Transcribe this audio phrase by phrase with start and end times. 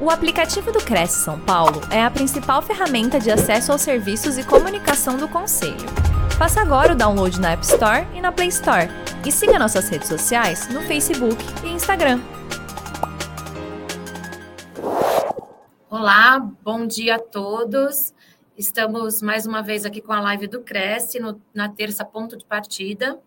[0.00, 4.44] O aplicativo do Cresce São Paulo é a principal ferramenta de acesso aos serviços e
[4.44, 5.88] comunicação do Conselho.
[6.38, 8.86] Faça agora o download na App Store e na Play Store.
[9.26, 12.20] E siga nossas redes sociais no Facebook e Instagram.
[15.90, 18.14] Olá, bom dia a todos.
[18.56, 22.44] Estamos mais uma vez aqui com a live do Cresce, no, na terça ponto de
[22.44, 23.18] partida.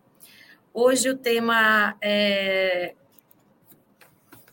[0.72, 2.94] Hoje o tema é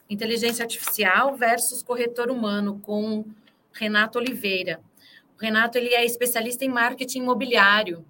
[0.10, 3.23] inteligência artificial versus corretor humano com
[3.71, 4.82] Renato Oliveira.
[5.38, 8.04] O Renato ele é especialista em marketing imobiliário.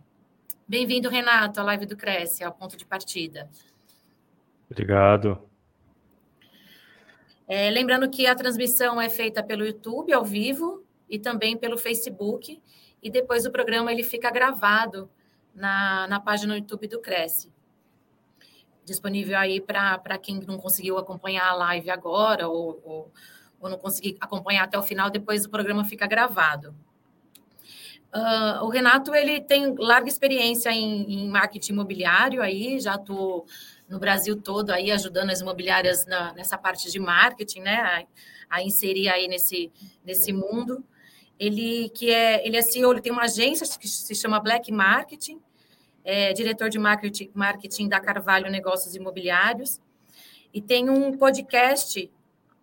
[0.66, 3.50] Bem-vindo, Renato, à live do Cresce, ao ponto de partida.
[4.70, 5.50] Obrigado.
[7.48, 12.62] É, lembrando que a transmissão é feita pelo YouTube ao vivo e também pelo Facebook,
[13.02, 15.10] e depois o programa ele fica gravado
[15.54, 17.52] na, na página do YouTube do Cresce
[18.90, 23.12] disponível aí para quem não conseguiu acompanhar a live agora ou, ou,
[23.60, 26.76] ou, não conseguir acompanhar até o final, depois o programa fica gravado.
[28.14, 33.46] Uh, o Renato ele tem larga experiência em, em marketing imobiliário aí, já estou
[33.88, 38.08] no Brasil todo aí ajudando as imobiliárias na, nessa parte de marketing, né,
[38.50, 39.72] a, a, inserir aí nesse,
[40.04, 40.84] nesse mundo.
[41.40, 45.40] Ele que é ele é CEO, ele tem uma agência que se chama Black Marketing
[46.04, 49.80] é diretor de marketing, da Carvalho Negócios Imobiliários,
[50.54, 52.12] e tem um podcast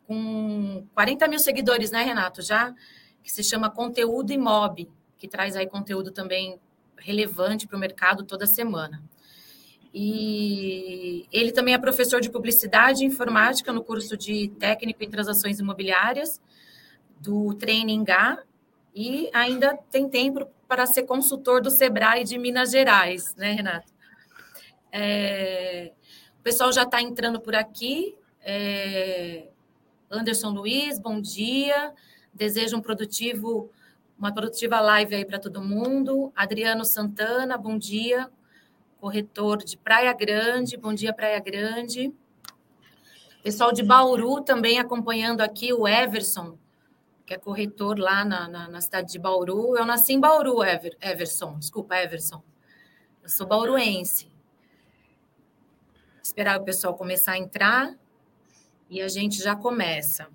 [0.07, 2.43] com 40 mil seguidores, né, Renato?
[2.43, 2.75] Já,
[3.23, 6.61] que se chama Conteúdo Imob, que traz aí conteúdo também
[6.97, 9.03] relevante para o mercado toda semana.
[9.93, 15.59] E ele também é professor de publicidade e informática no curso de técnico em transações
[15.59, 16.41] imobiliárias
[17.21, 18.43] do Training A
[18.95, 23.93] e ainda tem tempo para ser consultor do Sebrae de Minas Gerais, né, Renato?
[24.91, 25.93] É,
[26.39, 28.17] o pessoal já está entrando por aqui.
[28.43, 29.49] É,
[30.11, 31.93] Anderson Luiz, bom dia.
[32.33, 33.71] Desejo um produtivo,
[34.19, 36.33] uma produtiva live aí para todo mundo.
[36.35, 38.31] Adriano Santana, bom dia.
[39.01, 42.13] Corretor de Praia Grande, bom dia, Praia Grande.
[43.43, 46.59] Pessoal de Bauru também acompanhando aqui, o Everson
[47.27, 49.77] que é corretor lá na, na, na, cidade de Bauru.
[49.77, 51.59] Eu nasci em Bauru, Ever, Everson.
[51.59, 52.41] Desculpa, Everson.
[53.21, 54.31] Eu sou bauruense.
[56.23, 57.97] Esperar o pessoal começar a entrar
[58.89, 60.29] e a gente já começa.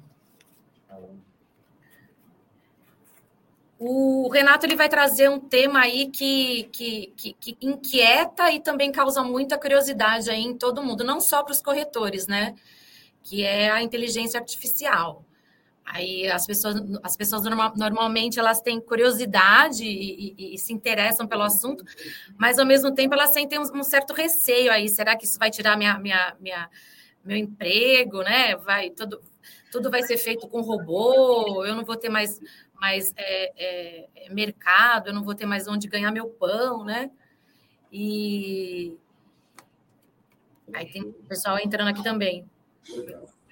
[3.80, 8.92] O Renato ele vai trazer um tema aí que, que, que, que inquieta e também
[8.92, 12.54] causa muita curiosidade aí em todo mundo, não só para os corretores, né?
[13.24, 15.26] Que é a inteligência artificial.
[15.94, 21.28] Aí as pessoas, as pessoas normal, normalmente elas têm curiosidade e, e, e, se interessam
[21.28, 21.84] pelo assunto,
[22.38, 24.88] mas ao mesmo tempo elas sentem um, um, certo receio aí.
[24.88, 26.70] Será que isso vai tirar minha, minha, minha,
[27.26, 28.56] meu emprego, né?
[28.56, 29.22] Vai tudo,
[29.70, 31.66] tudo vai ser feito com robô.
[31.66, 32.40] Eu não vou ter mais,
[32.74, 35.10] mais é, é, mercado.
[35.10, 37.12] Eu não vou ter mais onde ganhar meu pão, né?
[37.92, 38.96] E
[40.74, 42.50] aí tem o pessoal entrando aqui também.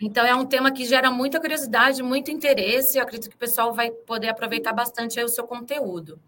[0.02, 2.98] Então, é um tema que gera muita curiosidade, muito interesse.
[2.98, 6.20] Eu acredito que o pessoal vai poder aproveitar bastante o seu conteúdo.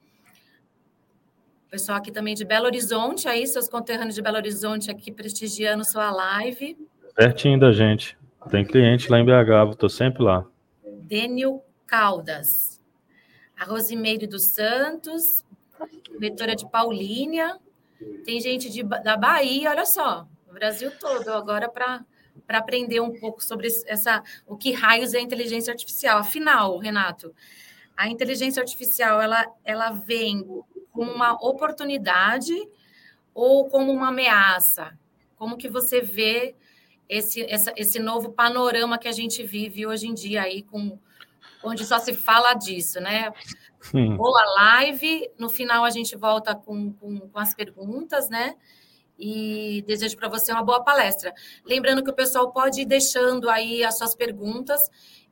[1.67, 5.85] O pessoal aqui também de Belo Horizonte, aí, seus conterrâneos de Belo Horizonte aqui prestigiando
[5.85, 6.77] sua live.
[7.15, 8.17] Pertinho da gente.
[8.49, 10.45] Tem cliente lá em BH, estou sempre lá.
[11.03, 12.81] Dênio Caldas.
[13.57, 15.45] A Rosimeire dos Santos,
[16.19, 17.57] leitora de Paulínia.
[18.25, 22.03] Tem gente de, da Bahia, olha só, o Brasil todo, agora para
[22.45, 26.19] para aprender um pouco sobre essa o que raios é a inteligência artificial.
[26.19, 27.33] Afinal, Renato,
[27.95, 30.45] a inteligência artificial ela, ela vem
[30.91, 32.53] como uma oportunidade
[33.33, 34.97] ou como uma ameaça?
[35.35, 36.55] Como que você vê
[37.07, 40.97] esse, essa, esse novo panorama que a gente vive hoje em dia aí, com,
[41.63, 43.31] onde só se fala disso, né?
[43.81, 44.15] Sim.
[44.15, 48.55] Boa live, no final a gente volta com, com, com as perguntas, né?
[49.21, 51.31] E desejo para você uma boa palestra.
[51.63, 54.81] Lembrando que o pessoal pode ir deixando aí as suas perguntas,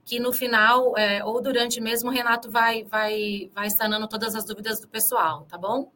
[0.05, 4.45] que no final, é, ou durante mesmo, o Renato vai, vai, vai sanando todas as
[4.45, 5.91] dúvidas do pessoal, tá bom?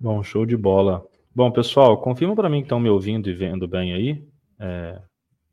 [0.00, 1.04] Bom, show de bola.
[1.34, 4.24] Bom, pessoal, confirma para mim que estão me ouvindo e vendo bem aí.
[4.60, 5.02] É,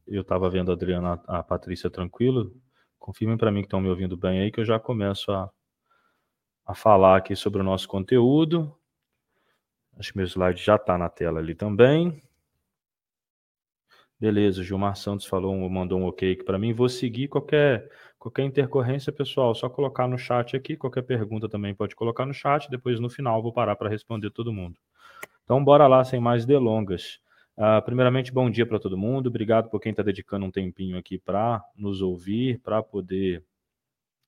[0.08, 2.52] eu estava vendo a Adriana, a Patrícia tranquilo.
[3.00, 5.50] Confirmem para mim que estão me ouvindo bem aí, que eu já começo a,
[6.72, 8.74] a falar aqui sobre o nosso conteúdo.
[9.98, 12.22] Acho que meu slide já está na tela ali também.
[14.18, 16.74] Beleza, Gilmar Santos falou, mandou um ok aqui para mim.
[16.74, 20.78] Vou seguir qualquer qualquer intercorrência, pessoal, só colocar no chat aqui.
[20.78, 22.70] Qualquer pergunta também pode colocar no chat.
[22.70, 24.78] Depois no final vou parar para responder todo mundo.
[25.44, 27.20] Então bora lá sem mais delongas.
[27.58, 29.28] Uh, primeiramente, bom dia para todo mundo.
[29.28, 33.44] Obrigado por quem está dedicando um tempinho aqui para nos ouvir, para poder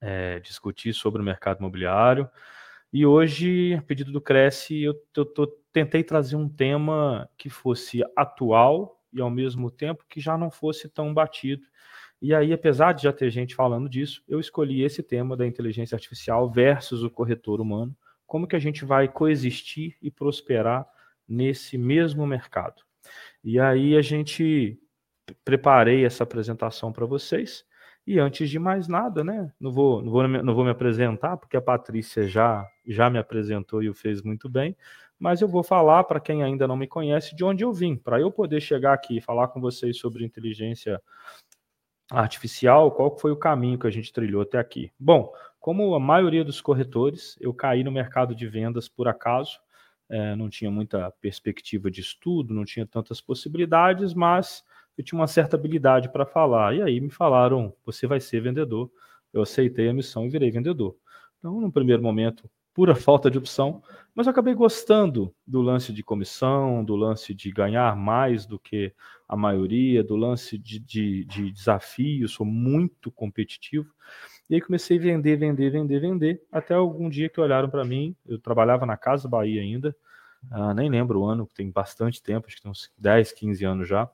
[0.04, 2.30] é, discutir sobre o mercado imobiliário.
[2.92, 8.04] E hoje, a pedido do Cresce, eu, eu tô, tentei trazer um tema que fosse
[8.16, 11.64] atual e, ao mesmo tempo, que já não fosse tão batido.
[12.22, 15.96] E aí, apesar de já ter gente falando disso, eu escolhi esse tema da inteligência
[15.96, 17.96] artificial versus o corretor humano.
[18.28, 20.86] Como que a gente vai coexistir e prosperar
[21.28, 22.84] nesse mesmo mercado?
[23.44, 24.80] E aí a gente
[25.44, 27.66] preparei essa apresentação para vocês.
[28.06, 29.52] E antes de mais nada, né?
[29.60, 33.82] Não vou, não vou, não vou me apresentar, porque a Patrícia já, já me apresentou
[33.82, 34.76] e o fez muito bem,
[35.18, 38.20] mas eu vou falar para quem ainda não me conhece de onde eu vim, para
[38.20, 41.02] eu poder chegar aqui e falar com vocês sobre inteligência
[42.12, 44.92] artificial, qual foi o caminho que a gente trilhou até aqui.
[45.00, 49.60] Bom, como a maioria dos corretores, eu caí no mercado de vendas por acaso,
[50.10, 54.62] é, não tinha muita perspectiva de estudo, não tinha tantas possibilidades, mas
[54.98, 56.76] eu tinha uma certa habilidade para falar.
[56.76, 58.92] E aí me falaram: você vai ser vendedor.
[59.32, 60.96] Eu aceitei a missão e virei vendedor.
[61.40, 63.82] Então, no primeiro momento, pura falta de opção,
[64.16, 68.94] mas eu acabei gostando do lance de comissão, do lance de ganhar mais do que
[69.28, 73.94] a maioria, do lance de, de, de desafio, sou muito competitivo.
[74.50, 78.16] E aí comecei a vender, vender, vender, vender, até algum dia que olharam para mim,
[78.26, 79.96] eu trabalhava na Casa Bahia ainda,
[80.52, 83.88] uh, nem lembro o ano, tem bastante tempo, acho que tem uns 10, 15 anos
[83.88, 84.10] já.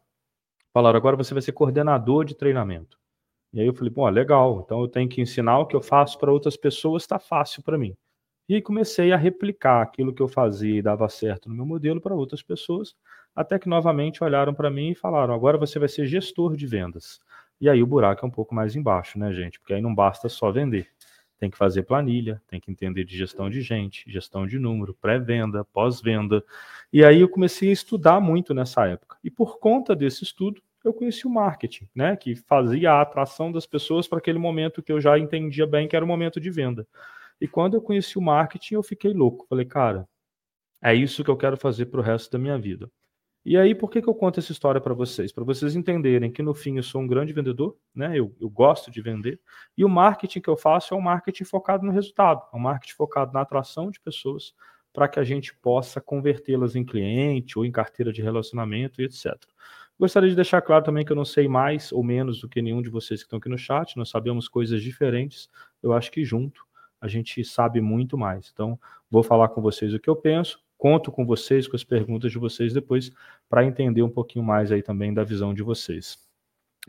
[0.74, 2.98] Falaram, agora você vai ser coordenador de treinamento.
[3.52, 6.20] E aí eu falei, bom, legal, então eu tenho que ensinar o que eu faço
[6.20, 7.96] para outras pessoas, está fácil para mim.
[8.48, 12.02] E aí comecei a replicar aquilo que eu fazia e dava certo no meu modelo
[12.02, 12.96] para outras pessoas,
[13.36, 17.20] até que novamente olharam para mim e falaram, agora você vai ser gestor de vendas.
[17.62, 19.60] E aí o buraco é um pouco mais embaixo, né, gente?
[19.60, 20.88] Porque aí não basta só vender.
[21.40, 25.64] Tem que fazer planilha, tem que entender de gestão de gente, gestão de número, pré-venda,
[25.66, 26.44] pós-venda.
[26.92, 29.18] E aí eu comecei a estudar muito nessa época.
[29.24, 33.66] E por conta desse estudo, eu conheci o marketing, né, que fazia a atração das
[33.66, 36.88] pessoas para aquele momento que eu já entendia bem que era o momento de venda.
[37.40, 39.46] E quando eu conheci o marketing, eu fiquei louco.
[39.48, 40.08] Falei, cara,
[40.82, 42.90] é isso que eu quero fazer para o resto da minha vida.
[43.50, 45.32] E aí, por que, que eu conto essa história para vocês?
[45.32, 48.12] Para vocês entenderem que no fim eu sou um grande vendedor, né?
[48.14, 49.42] Eu, eu gosto de vender.
[49.76, 52.94] E o marketing que eu faço é um marketing focado no resultado, é um marketing
[52.94, 54.54] focado na atração de pessoas
[54.94, 59.34] para que a gente possa convertê-las em cliente ou em carteira de relacionamento e etc.
[60.00, 62.84] Gostaria de deixar claro também que eu não sei mais ou menos do que nenhum
[62.84, 65.50] de vocês que estão aqui no chat, nós sabemos coisas diferentes.
[65.82, 66.62] Eu acho que junto
[67.02, 68.52] a gente sabe muito mais.
[68.54, 68.80] Então,
[69.10, 72.40] vou falar com vocês o que eu penso, conto com vocês, com as perguntas de
[72.40, 73.12] vocês depois,
[73.50, 76.18] para entender um pouquinho mais aí também da visão de vocês.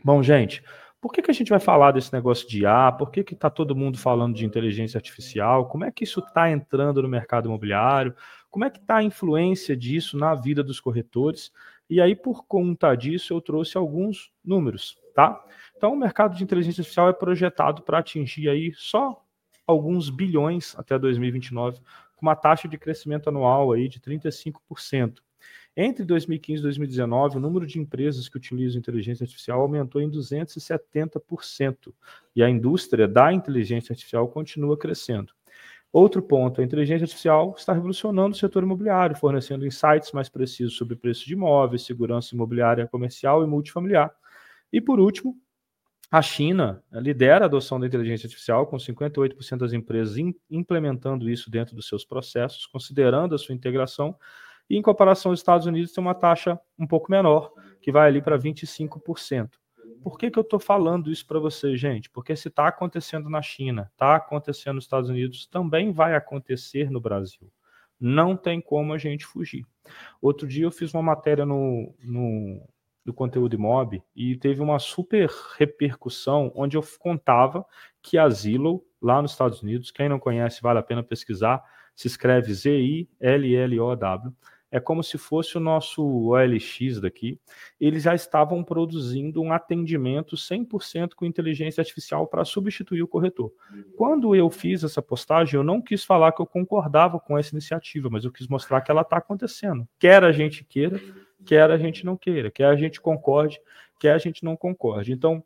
[0.01, 0.63] Bom, gente,
[1.01, 2.91] por que, que a gente vai falar desse negócio de IA?
[2.93, 5.67] Por que está todo mundo falando de inteligência artificial?
[5.67, 8.15] Como é que isso está entrando no mercado imobiliário?
[8.49, 11.51] Como é que está a influência disso na vida dos corretores?
[11.89, 15.43] E aí, por conta disso, eu trouxe alguns números, tá?
[15.75, 19.21] Então, o mercado de inteligência artificial é projetado para atingir aí só
[19.67, 21.81] alguns bilhões até 2029
[22.21, 25.15] com uma taxa de crescimento anual aí de 35%.
[25.75, 31.91] Entre 2015 e 2019, o número de empresas que utilizam inteligência artificial aumentou em 270%,
[32.35, 35.33] e a indústria da inteligência artificial continua crescendo.
[35.91, 40.95] Outro ponto, a inteligência artificial está revolucionando o setor imobiliário, fornecendo insights mais precisos sobre
[40.95, 44.13] preço de imóveis, segurança imobiliária comercial e multifamiliar.
[44.71, 45.35] E por último,
[46.11, 50.17] a China lidera a adoção da inteligência artificial, com 58% das empresas
[50.49, 54.13] implementando isso dentro dos seus processos, considerando a sua integração,
[54.69, 58.21] e em comparação aos Estados Unidos tem uma taxa um pouco menor, que vai ali
[58.21, 59.51] para 25%.
[60.03, 62.09] Por que, que eu estou falando isso para vocês, gente?
[62.09, 66.99] Porque se está acontecendo na China, está acontecendo nos Estados Unidos, também vai acontecer no
[66.99, 67.49] Brasil.
[67.97, 69.63] Não tem como a gente fugir.
[70.21, 72.67] Outro dia eu fiz uma matéria no, no
[73.03, 77.65] do conteúdo imob e teve uma super repercussão onde eu contava
[78.01, 81.63] que a Zillow, lá nos Estados Unidos, quem não conhece, vale a pena pesquisar,
[81.95, 84.33] se escreve Z-I-L-L-O-W,
[84.71, 87.37] é como se fosse o nosso OLX daqui.
[87.79, 93.51] Eles já estavam produzindo um atendimento 100% com inteligência artificial para substituir o corretor.
[93.97, 98.09] Quando eu fiz essa postagem, eu não quis falar que eu concordava com essa iniciativa,
[98.09, 99.85] mas eu quis mostrar que ela está acontecendo.
[99.99, 101.01] Quer a gente queira,
[101.45, 103.59] quer a gente não queira, quer a gente concorde,
[103.99, 105.11] quer a gente não concorde.
[105.11, 105.43] Então,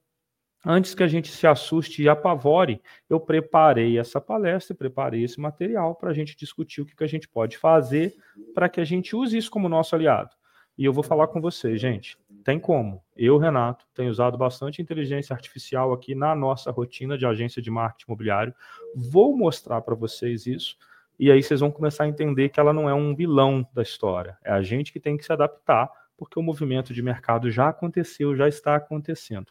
[0.66, 5.96] antes que a gente se assuste e apavore, eu preparei essa palestra, preparei esse material
[5.96, 8.16] para a gente discutir o que, que a gente pode fazer
[8.54, 10.32] para que a gente use isso como nosso aliado.
[10.78, 12.18] E eu vou falar com vocês, gente.
[12.44, 13.02] Tem como.
[13.16, 18.12] Eu, Renato, tenho usado bastante inteligência artificial aqui na nossa rotina de agência de marketing
[18.12, 18.54] imobiliário.
[18.94, 20.76] Vou mostrar para vocês isso.
[21.18, 24.38] E aí vocês vão começar a entender que ela não é um vilão da história.
[24.44, 28.36] É a gente que tem que se adaptar porque o movimento de mercado já aconteceu,
[28.36, 29.48] já está acontecendo.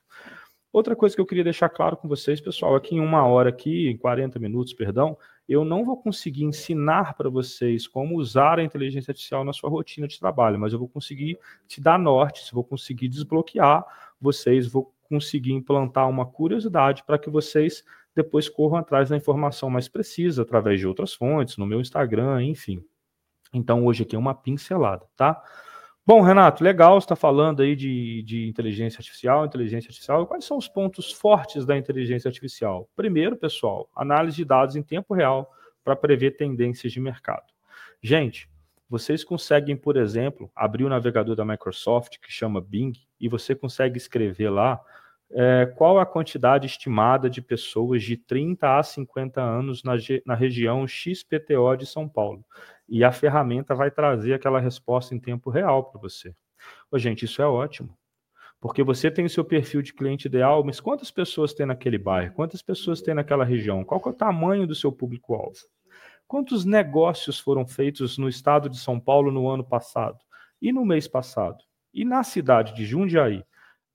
[0.75, 3.49] Outra coisa que eu queria deixar claro com vocês, pessoal, é que em uma hora
[3.49, 5.17] aqui, em 40 minutos, perdão,
[5.49, 10.09] eu não vou conseguir ensinar para vocês como usar a inteligência artificial na sua rotina
[10.09, 11.39] de trabalho, mas eu vou conseguir
[11.69, 13.87] te dar norte, vou conseguir desbloquear
[14.21, 19.87] vocês, vou conseguir implantar uma curiosidade para que vocês depois corram atrás da informação mais
[19.87, 22.85] precisa através de outras fontes, no meu Instagram, enfim.
[23.53, 25.41] Então hoje aqui é uma pincelada, tá?
[26.07, 30.27] Bom, Renato, legal, você está falando aí de, de inteligência artificial, inteligência artificial.
[30.27, 32.87] Quais são os pontos fortes da inteligência artificial?
[32.95, 35.51] Primeiro, pessoal, análise de dados em tempo real
[35.83, 37.47] para prever tendências de mercado.
[38.03, 38.51] Gente,
[38.87, 43.97] vocês conseguem, por exemplo, abrir o navegador da Microsoft, que chama Bing, e você consegue
[43.97, 44.79] escrever lá
[45.31, 49.95] é, qual a quantidade estimada de pessoas de 30 a 50 anos na,
[50.27, 52.45] na região XPTO de São Paulo.
[52.89, 56.35] E a ferramenta vai trazer aquela resposta em tempo real para você.
[56.91, 57.97] Ô, gente, isso é ótimo.
[58.61, 62.35] Porque você tem o seu perfil de cliente ideal, mas quantas pessoas tem naquele bairro?
[62.35, 63.85] Quantas pessoas tem naquela região?
[63.85, 65.59] Qual é o tamanho do seu público-alvo?
[66.27, 70.19] Quantos negócios foram feitos no estado de São Paulo no ano passado?
[70.61, 71.59] E no mês passado?
[71.93, 73.45] E na cidade de Jundiaí?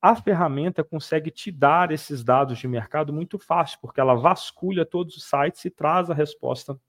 [0.01, 5.17] A ferramenta consegue te dar esses dados de mercado muito fácil, porque ela vasculha todos
[5.17, 6.79] os sites e traz a resposta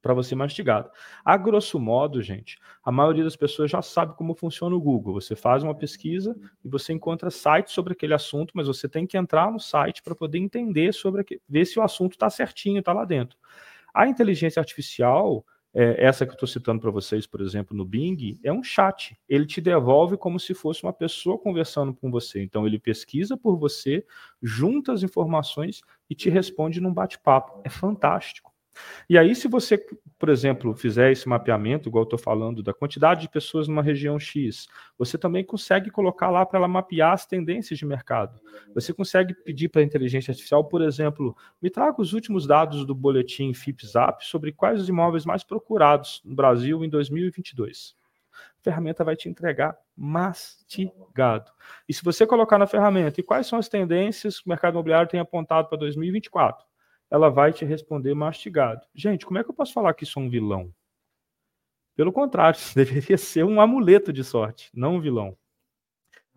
[0.00, 0.90] para você mastigada.
[1.24, 5.14] A grosso modo, gente, a maioria das pessoas já sabe como funciona o Google.
[5.14, 9.16] Você faz uma pesquisa e você encontra sites sobre aquele assunto, mas você tem que
[9.16, 13.04] entrar no site para poder entender sobre ver se o assunto está certinho, está lá
[13.04, 13.36] dentro.
[13.92, 18.38] A inteligência artificial, é, essa que eu estou citando para vocês, por exemplo, no Bing,
[18.42, 19.16] é um chat.
[19.28, 22.42] Ele te devolve como se fosse uma pessoa conversando com você.
[22.42, 24.04] Então, ele pesquisa por você,
[24.42, 27.60] junta as informações e te responde num bate-papo.
[27.64, 28.49] É fantástico.
[29.08, 29.78] E aí, se você,
[30.18, 34.18] por exemplo, fizer esse mapeamento, igual eu estou falando, da quantidade de pessoas numa região
[34.18, 38.40] X, você também consegue colocar lá para ela mapear as tendências de mercado.
[38.74, 42.94] Você consegue pedir para a inteligência artificial, por exemplo, me traga os últimos dados do
[42.94, 47.98] boletim FIPZAP sobre quais os imóveis mais procurados no Brasil em 2022
[48.60, 51.50] a ferramenta vai te entregar mastigado.
[51.88, 55.08] E se você colocar na ferramenta e quais são as tendências que o mercado imobiliário
[55.08, 56.64] tem apontado para 2024,
[57.10, 58.86] ela vai te responder mastigado.
[58.94, 60.72] Gente, como é que eu posso falar que sou um vilão?
[61.96, 65.36] Pelo contrário, deveria ser um amuleto de sorte, não um vilão.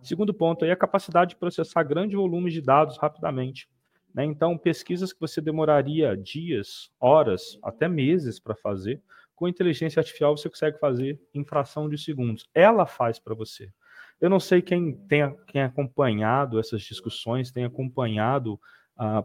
[0.01, 3.70] Segundo ponto aí, a capacidade de processar grandes volumes de dados rapidamente.
[4.13, 4.25] Né?
[4.25, 9.01] Então, pesquisas que você demoraria dias, horas, até meses para fazer,
[9.36, 12.50] com inteligência artificial você consegue fazer em fração de segundos.
[12.53, 13.72] Ela faz para você.
[14.20, 18.60] Eu não sei quem tem quem acompanhado essas discussões, tem acompanhado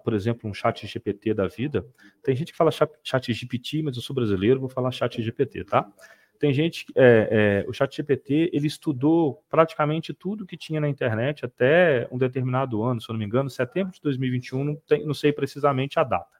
[0.03, 1.87] por exemplo, um chat GPT da vida.
[2.23, 5.91] Tem gente que fala chat GPT, mas eu sou brasileiro, vou falar chat GPT, tá?
[6.39, 11.45] Tem gente, é, é, o chat GPT, ele estudou praticamente tudo que tinha na internet
[11.45, 15.15] até um determinado ano, se eu não me engano, setembro de 2021, não, tem, não
[15.15, 16.39] sei precisamente a data.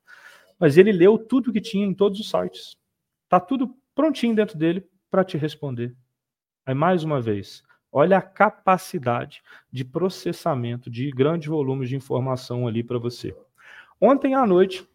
[0.59, 2.77] Mas ele leu tudo que tinha em todos os sites.
[3.29, 5.97] Tá tudo prontinho dentro dele para te responder.
[6.65, 9.43] Aí, mais uma vez, Olha a capacidade
[9.73, 13.35] de processamento de grandes volumes de informação ali para você.
[14.01, 14.87] Ontem à noite,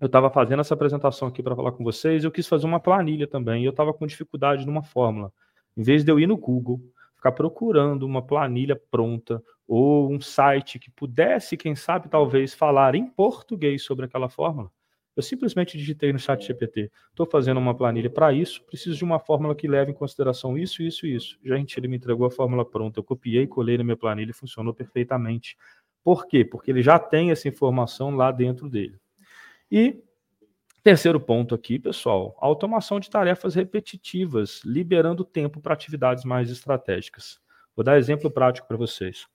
[0.00, 3.26] eu estava fazendo essa apresentação aqui para falar com vocês, eu quis fazer uma planilha
[3.26, 5.32] também, e eu estava com dificuldade numa fórmula.
[5.76, 6.80] Em vez de eu ir no Google,
[7.16, 13.06] ficar procurando uma planilha pronta ou um site que pudesse, quem sabe, talvez falar em
[13.06, 14.70] português sobre aquela fórmula,
[15.16, 19.18] eu simplesmente digitei no chat GPT, estou fazendo uma planilha para isso, preciso de uma
[19.18, 21.38] fórmula que leve em consideração isso, isso e isso.
[21.44, 24.72] Gente, ele me entregou a fórmula pronta, eu copiei, colei na minha planilha e funcionou
[24.72, 25.56] perfeitamente.
[26.02, 26.44] Por quê?
[26.44, 28.98] Porque ele já tem essa informação lá dentro dele.
[29.70, 30.02] E
[30.82, 37.38] terceiro ponto aqui, pessoal, automação de tarefas repetitivas, liberando tempo para atividades mais estratégicas.
[37.76, 39.26] Vou dar exemplo prático para vocês.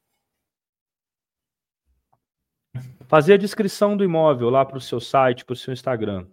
[3.08, 6.28] Fazer a descrição do imóvel lá para o seu site, para o seu Instagram.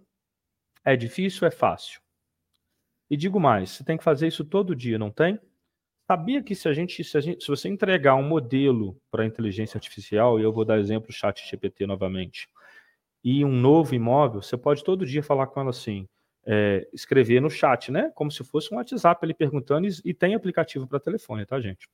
[0.83, 1.47] É difícil?
[1.47, 2.01] É fácil.
[3.09, 5.39] E digo mais, você tem que fazer isso todo dia, não tem?
[6.07, 9.25] Sabia que se a gente, se, a gente, se você entregar um modelo para a
[9.25, 12.49] inteligência artificial, e eu vou dar exemplo do chat GPT novamente,
[13.23, 16.07] e um novo imóvel, você pode todo dia falar com ela assim,
[16.45, 18.11] é, escrever no chat, né?
[18.15, 21.87] Como se fosse um WhatsApp ele perguntando, e, e tem aplicativo para telefone, tá, gente?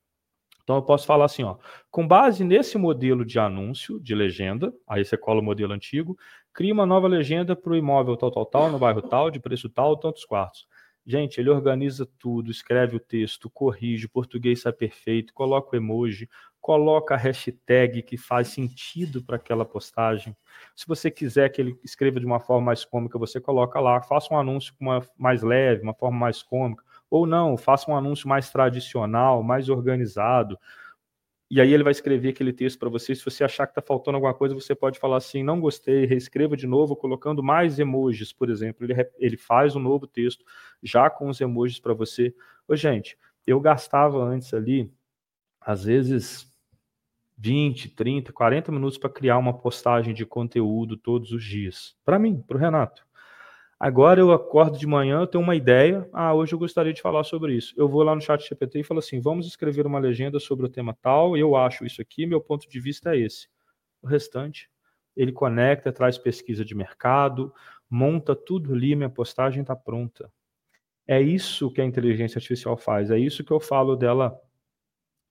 [0.69, 1.55] Então eu posso falar assim, ó,
[1.89, 6.15] com base nesse modelo de anúncio, de legenda, aí você cola o modelo antigo,
[6.53, 9.67] cria uma nova legenda para o imóvel tal, tal, tal, no bairro tal, de preço
[9.67, 10.67] tal, tantos quartos.
[11.03, 16.29] Gente, ele organiza tudo, escreve o texto, corrige, o português sai perfeito, coloca o emoji,
[16.61, 20.37] coloca a hashtag que faz sentido para aquela postagem.
[20.75, 24.31] Se você quiser que ele escreva de uma forma mais cômica, você coloca lá, faça
[24.31, 28.27] um anúncio com uma mais leve, uma forma mais cômica Ou não, faça um anúncio
[28.27, 30.57] mais tradicional, mais organizado.
[31.51, 33.15] E aí ele vai escrever aquele texto para você.
[33.15, 36.55] Se você achar que está faltando alguma coisa, você pode falar assim, não gostei, reescreva
[36.55, 38.85] de novo, colocando mais emojis, por exemplo.
[38.85, 40.45] Ele, ele faz um novo texto
[40.83, 42.35] já com os emojis para você.
[42.67, 44.93] Ô, gente, eu gastava antes ali,
[45.59, 46.47] às vezes,
[47.35, 51.95] 20, 30, 40 minutos para criar uma postagem de conteúdo todos os dias.
[52.05, 53.08] Para mim, para o Renato.
[53.79, 56.07] Agora eu acordo de manhã, eu tenho uma ideia.
[56.11, 57.73] Ah, hoje eu gostaria de falar sobre isso.
[57.77, 60.69] Eu vou lá no chat GPT e falo assim: vamos escrever uma legenda sobre o
[60.69, 61.37] tema tal.
[61.37, 63.47] Eu acho isso aqui, meu ponto de vista é esse.
[64.01, 64.69] O restante,
[65.15, 67.53] ele conecta, traz pesquisa de mercado,
[67.89, 70.29] monta tudo ali, minha postagem está pronta.
[71.07, 73.09] É isso que a inteligência artificial faz.
[73.11, 74.37] É isso que eu falo dela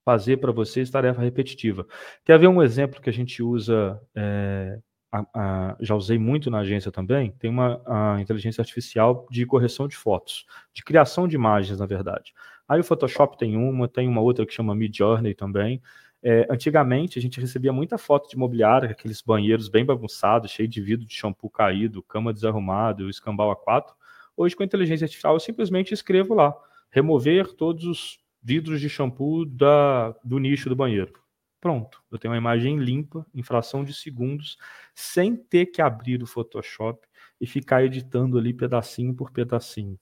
[0.05, 1.87] fazer para vocês tarefa repetitiva.
[2.25, 4.79] Quer ver um exemplo que a gente usa é,
[5.11, 7.81] a, a, já usei muito na agência também, tem uma
[8.21, 12.35] inteligência artificial de correção de fotos, de criação de imagens, na verdade.
[12.69, 15.81] Aí o Photoshop tem uma, tem uma outra que chama Midjourney também.
[16.23, 20.81] É, antigamente a gente recebia muita foto de mobiliário, aqueles banheiros bem bagunçados, cheio de
[20.83, 23.93] vidro de shampoo caído, cama desarrumada, escambau A4.
[24.37, 26.55] Hoje, com a inteligência artificial, eu simplesmente escrevo lá,
[26.91, 31.13] remover todos os vidros de shampoo da, do nicho do banheiro.
[31.61, 34.57] Pronto, eu tenho uma imagem limpa, em fração de segundos,
[34.95, 37.07] sem ter que abrir o Photoshop
[37.41, 39.99] e ficar editando ali pedacinho por pedacinho.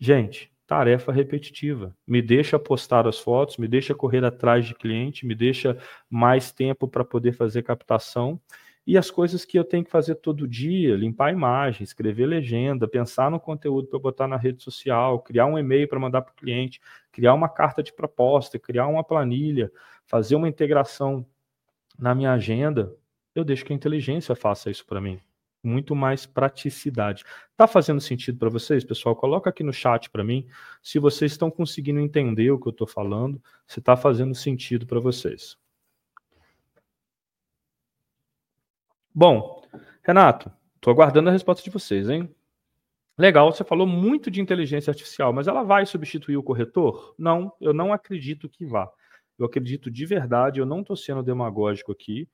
[0.00, 1.96] Gente, tarefa repetitiva.
[2.06, 5.78] Me deixa postar as fotos, me deixa correr atrás de cliente, me deixa
[6.10, 8.40] mais tempo para poder fazer captação.
[8.86, 12.86] E as coisas que eu tenho que fazer todo dia, limpar a imagem, escrever legenda,
[12.86, 16.36] pensar no conteúdo para botar na rede social, criar um e-mail para mandar para o
[16.36, 19.72] cliente, criar uma carta de proposta, criar uma planilha,
[20.04, 21.26] fazer uma integração
[21.98, 22.94] na minha agenda,
[23.34, 25.18] eu deixo que a inteligência faça isso para mim.
[25.62, 27.24] Muito mais praticidade.
[27.56, 29.16] Tá fazendo sentido para vocês, pessoal?
[29.16, 30.46] Coloca aqui no chat para mim
[30.82, 35.00] se vocês estão conseguindo entender o que eu estou falando, se está fazendo sentido para
[35.00, 35.56] vocês.
[39.14, 39.62] Bom,
[40.02, 42.28] Renato, estou aguardando a resposta de vocês, hein?
[43.16, 47.14] Legal, você falou muito de inteligência artificial, mas ela vai substituir o corretor?
[47.16, 48.90] Não, eu não acredito que vá
[49.38, 52.28] eu acredito de verdade, eu não estou sendo demagógico aqui,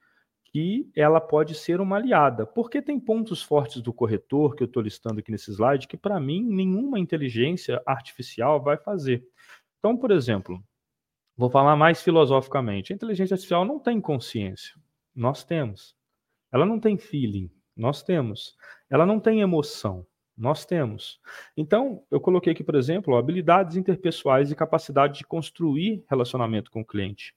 [0.45, 2.45] que ela pode ser uma aliada.
[2.45, 6.19] Porque tem pontos fortes do corretor que eu estou listando aqui nesse slide que, para
[6.19, 9.25] mim, nenhuma inteligência artificial vai fazer.
[9.79, 10.63] Então, por exemplo,
[11.37, 14.75] vou falar mais filosoficamente: a inteligência artificial não tem consciência.
[15.15, 15.95] Nós temos.
[16.53, 17.51] Ela não tem feeling.
[17.77, 18.57] Nós temos.
[18.89, 20.07] Ela não tem emoção.
[20.37, 21.21] Nós temos.
[21.57, 26.85] Então, eu coloquei aqui, por exemplo, habilidades interpessoais e capacidade de construir relacionamento com o
[26.85, 27.35] cliente.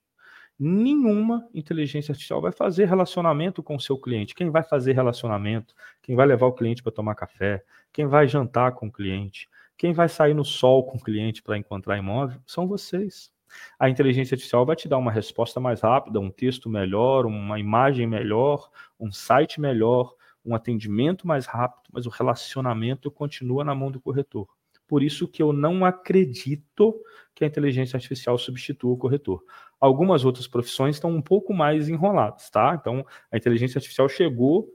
[0.57, 4.35] Nenhuma inteligência artificial vai fazer relacionamento com o seu cliente.
[4.35, 8.73] Quem vai fazer relacionamento, quem vai levar o cliente para tomar café, quem vai jantar
[8.73, 12.67] com o cliente, quem vai sair no sol com o cliente para encontrar imóvel, são
[12.67, 13.32] vocês.
[13.79, 18.07] A inteligência artificial vai te dar uma resposta mais rápida, um texto melhor, uma imagem
[18.07, 20.13] melhor, um site melhor,
[20.45, 24.47] um atendimento mais rápido, mas o relacionamento continua na mão do corretor.
[24.87, 26.93] Por isso que eu não acredito
[27.33, 29.43] que a inteligência artificial substitua o corretor.
[29.79, 32.77] Algumas outras profissões estão um pouco mais enroladas, tá?
[32.79, 34.69] Então, a inteligência artificial chegou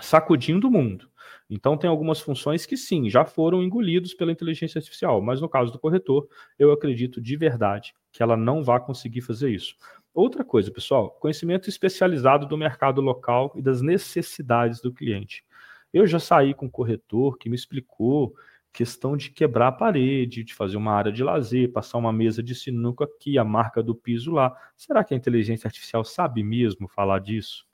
[0.00, 1.08] sacudindo o mundo.
[1.48, 5.72] Então, tem algumas funções que sim, já foram engolidos pela inteligência artificial, mas no caso
[5.72, 6.28] do corretor,
[6.58, 9.76] eu acredito de verdade que ela não vai conseguir fazer isso.
[10.12, 15.44] Outra coisa, pessoal, conhecimento especializado do mercado local e das necessidades do cliente.
[15.92, 18.34] Eu já saí com um corretor que me explicou
[18.72, 22.54] questão de quebrar a parede, de fazer uma área de lazer, passar uma mesa de
[22.54, 24.54] sinuca aqui, a marca do piso lá.
[24.76, 27.64] Será que a inteligência artificial sabe mesmo falar disso?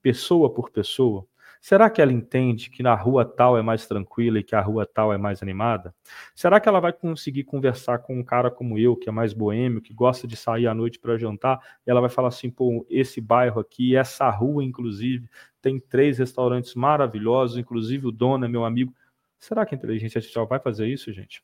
[0.00, 1.26] Pessoa por pessoa?
[1.68, 4.86] Será que ela entende que na rua tal é mais tranquila e que a rua
[4.86, 5.92] tal é mais animada?
[6.32, 9.82] Será que ela vai conseguir conversar com um cara como eu, que é mais boêmio,
[9.82, 13.20] que gosta de sair à noite para jantar, e ela vai falar assim: pô, esse
[13.20, 15.28] bairro aqui, essa rua, inclusive,
[15.60, 18.94] tem três restaurantes maravilhosos, inclusive o dono é meu amigo.
[19.36, 21.42] Será que a inteligência artificial vai fazer isso, gente?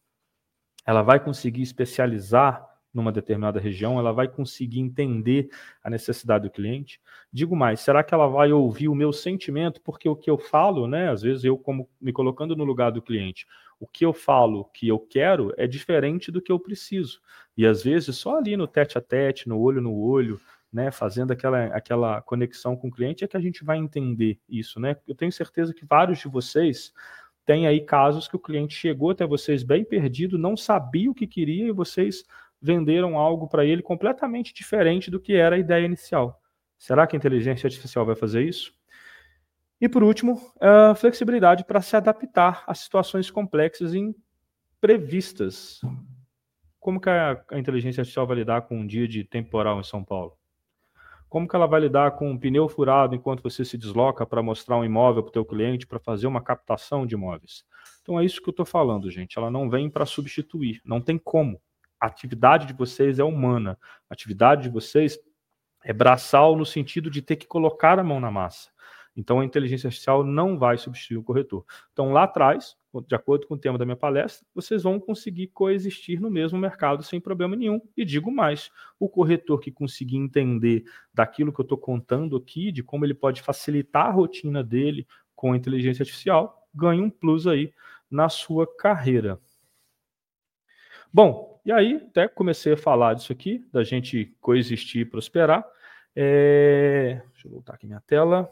[0.86, 5.48] Ela vai conseguir especializar numa determinada região, ela vai conseguir entender
[5.82, 7.00] a necessidade do cliente.
[7.32, 9.80] Digo mais, será que ela vai ouvir o meu sentimento?
[9.80, 13.00] Porque o que eu falo, né, às vezes eu como me colocando no lugar do
[13.00, 13.46] cliente,
[13.80, 17.20] o que eu falo que eu quero é diferente do que eu preciso.
[17.56, 20.40] E às vezes só ali no tete a tete, no olho no olho,
[20.72, 24.80] né, fazendo aquela, aquela conexão com o cliente é que a gente vai entender isso,
[24.80, 24.96] né?
[25.06, 26.94] Eu tenho certeza que vários de vocês
[27.44, 31.26] têm aí casos que o cliente chegou até vocês bem perdido, não sabia o que
[31.26, 32.24] queria e vocês
[32.62, 36.40] venderam algo para ele completamente diferente do que era a ideia inicial.
[36.78, 38.72] Será que a inteligência artificial vai fazer isso?
[39.80, 44.14] E por último, a flexibilidade para se adaptar a situações complexas e
[44.78, 45.80] imprevistas.
[46.78, 50.04] como que a, a inteligência artificial vai lidar com um dia de temporal em São
[50.04, 50.36] Paulo?
[51.28, 54.76] Como que ela vai lidar com um pneu furado enquanto você se desloca para mostrar
[54.76, 57.64] um imóvel para o teu cliente, para fazer uma captação de imóveis?
[58.02, 59.38] Então é isso que eu estou falando, gente.
[59.38, 61.60] Ela não vem para substituir, não tem como.
[62.02, 63.78] A atividade de vocês é humana.
[64.10, 65.16] A atividade de vocês
[65.84, 68.70] é braçal no sentido de ter que colocar a mão na massa.
[69.14, 71.64] Então a inteligência artificial não vai substituir o corretor.
[71.92, 76.20] Então lá atrás, de acordo com o tema da minha palestra, vocês vão conseguir coexistir
[76.20, 77.80] no mesmo mercado sem problema nenhum.
[77.96, 80.82] E digo mais: o corretor que conseguir entender
[81.14, 85.52] daquilo que eu estou contando aqui, de como ele pode facilitar a rotina dele com
[85.52, 87.72] a inteligência artificial, ganha um plus aí
[88.10, 89.38] na sua carreira.
[91.12, 95.64] Bom, e aí até comecei a falar disso aqui, da gente coexistir e prosperar.
[96.14, 97.22] É...
[97.32, 98.48] Deixa eu voltar aqui minha tela.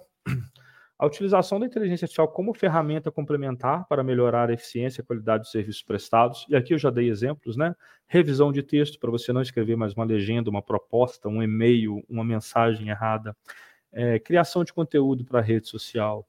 [0.99, 5.45] A utilização da inteligência artificial como ferramenta complementar para melhorar a eficiência e a qualidade
[5.45, 6.45] dos serviços prestados.
[6.47, 7.75] E aqui eu já dei exemplos, né?
[8.07, 12.23] Revisão de texto para você não escrever mais uma legenda, uma proposta, um e-mail, uma
[12.23, 13.35] mensagem errada.
[13.91, 16.29] É, criação de conteúdo para rede social.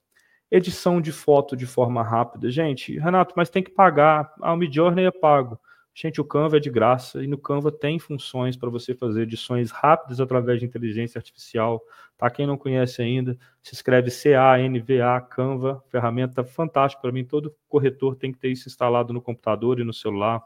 [0.49, 2.49] Edição de foto de forma rápida.
[2.49, 4.33] Gente, Renato, mas tem que pagar.
[4.41, 5.59] Ah, o Midjourney é pago.
[5.93, 9.71] Gente, o Canva é de graça e no Canva tem funções para você fazer edições
[9.71, 11.81] rápidas através de inteligência artificial.
[12.17, 12.29] Tá?
[12.29, 17.25] Quem não conhece ainda, se escreve C-A-N-V-A, Canva, ferramenta fantástica para mim.
[17.25, 20.41] Todo corretor tem que ter isso instalado no computador e no celular.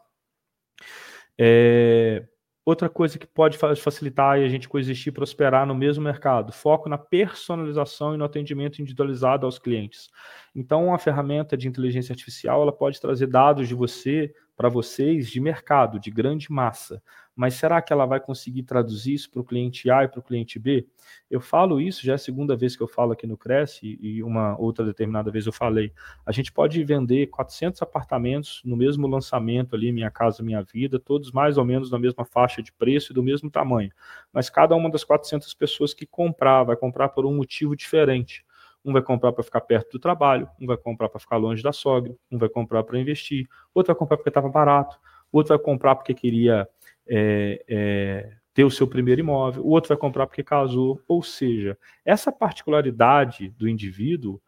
[1.38, 2.28] É...
[2.66, 6.98] Outra coisa que pode facilitar a gente coexistir e prosperar no mesmo mercado, foco na
[6.98, 10.10] personalização e no atendimento individualizado aos clientes.
[10.56, 15.40] Então, a ferramenta de inteligência artificial ela pode trazer dados de você para vocês de
[15.40, 17.02] mercado, de grande massa.
[17.36, 20.24] Mas será que ela vai conseguir traduzir isso para o cliente A e para o
[20.24, 20.88] cliente B?
[21.30, 24.24] Eu falo isso, já é a segunda vez que eu falo aqui no Cresce, e
[24.24, 25.92] uma outra determinada vez eu falei.
[26.26, 31.32] A gente pode vender 400 apartamentos no mesmo lançamento ali, Minha Casa Minha Vida, todos
[31.32, 33.92] mais ou menos na mesma faixa de preço e do mesmo tamanho.
[34.32, 38.46] Mas cada uma das 400 pessoas que comprar, vai comprar por um motivo diferente.
[38.86, 41.74] Um vai comprar para ficar perto do trabalho, um vai comprar para ficar longe da
[41.74, 45.00] sogra, um vai comprar para investir, outro vai comprar porque estava barato,
[45.32, 46.70] outro vai comprar porque queria
[47.08, 51.02] é, é, ter o seu primeiro imóvel, o outro vai comprar porque casou.
[51.08, 54.42] Ou seja, essa particularidade do indivíduo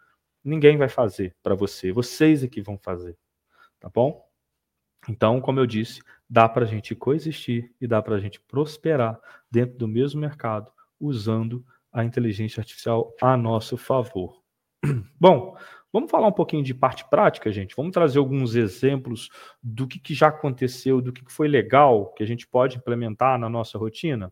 [0.43, 3.17] ninguém vai fazer para você, vocês é que vão fazer,
[3.79, 4.25] tá bom?
[5.09, 9.19] Então, como eu disse, dá para a gente coexistir e dá para a gente prosperar
[9.49, 11.65] dentro do mesmo mercado usando
[12.01, 14.41] a inteligência artificial a nosso favor.
[15.19, 15.57] Bom,
[15.91, 17.75] vamos falar um pouquinho de parte prática, gente.
[17.75, 19.29] Vamos trazer alguns exemplos
[19.61, 23.39] do que, que já aconteceu, do que, que foi legal que a gente pode implementar
[23.39, 24.31] na nossa rotina.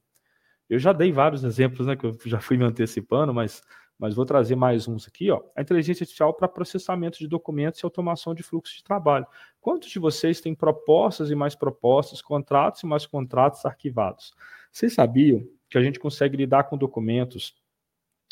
[0.70, 3.64] Eu já dei vários exemplos, né, que eu já fui me antecipando, mas,
[3.98, 5.32] mas vou trazer mais uns aqui.
[5.32, 5.42] Ó.
[5.56, 9.26] A inteligência artificial para processamento de documentos e automação de fluxo de trabalho.
[9.60, 14.34] Quantos de vocês têm propostas e mais propostas, contratos e mais contratos arquivados?
[14.72, 17.54] Vocês sabiam que a gente consegue lidar com documentos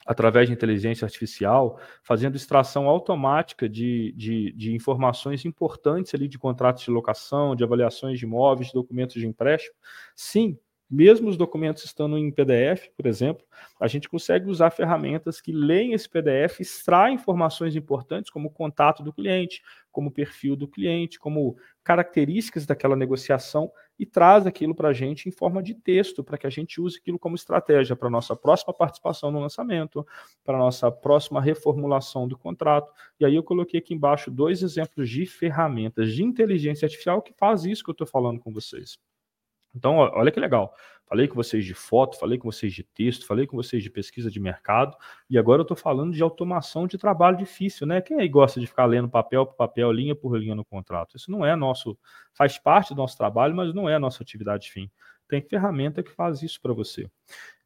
[0.05, 6.83] através de inteligência artificial, fazendo extração automática de, de, de, informações importantes ali de contratos
[6.83, 9.75] de locação, de avaliações de imóveis, de documentos de empréstimo.
[10.15, 10.57] Sim,
[10.89, 13.45] mesmo os documentos estando em PDF, por exemplo,
[13.77, 19.03] a gente consegue usar ferramentas que leem esse PDF, extraem informações importantes, como o contato
[19.03, 24.89] do cliente, como o perfil do cliente, como características daquela negociação e traz aquilo para
[24.89, 28.07] a gente em forma de texto, para que a gente use aquilo como estratégia para
[28.07, 30.05] a nossa próxima participação no lançamento,
[30.43, 32.91] para a nossa próxima reformulação do contrato.
[33.19, 37.65] E aí eu coloquei aqui embaixo dois exemplos de ferramentas de inteligência artificial que faz
[37.65, 38.97] isso que eu estou falando com vocês.
[39.75, 40.73] Então, olha que legal.
[41.05, 44.31] Falei com vocês de foto, falei com vocês de texto, falei com vocês de pesquisa
[44.31, 44.97] de mercado,
[45.29, 48.01] e agora eu estou falando de automação de trabalho difícil, né?
[48.01, 51.15] Quem aí gosta de ficar lendo papel por papel, linha por linha no contrato?
[51.15, 51.97] Isso não é nosso,
[52.33, 54.89] faz parte do nosso trabalho, mas não é nossa atividade fim.
[55.27, 57.07] Tem ferramenta que faz isso para você.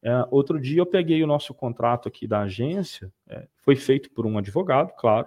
[0.02, 4.26] É, outro dia eu peguei o nosso contrato aqui da agência, é, foi feito por
[4.26, 5.26] um advogado, claro,